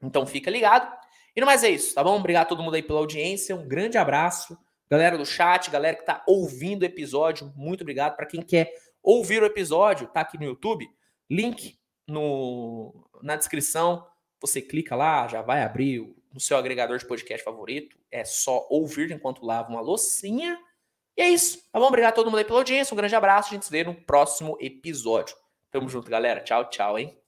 [0.03, 0.91] Então fica ligado.
[1.37, 2.19] E no mais é isso, tá bom?
[2.19, 4.59] Obrigado a todo mundo aí pela audiência, um grande abraço.
[4.91, 8.17] Galera do chat, galera que está ouvindo o episódio, muito obrigado.
[8.17, 10.89] Para quem quer ouvir o episódio, tá aqui no YouTube,
[11.31, 14.07] link no, na descrição.
[14.41, 17.99] Você clica lá, já vai abrir no seu agregador de podcast favorito.
[18.11, 20.59] É só ouvir enquanto lava uma loucinha.
[21.17, 21.69] E é isso.
[21.71, 21.87] Tá bom?
[21.87, 22.95] Obrigado a todo mundo aí pela audiência.
[22.95, 23.49] Um grande abraço.
[23.51, 25.37] A gente se vê no próximo episódio.
[25.71, 26.41] Tamo junto, galera.
[26.41, 27.19] Tchau, tchau, hein?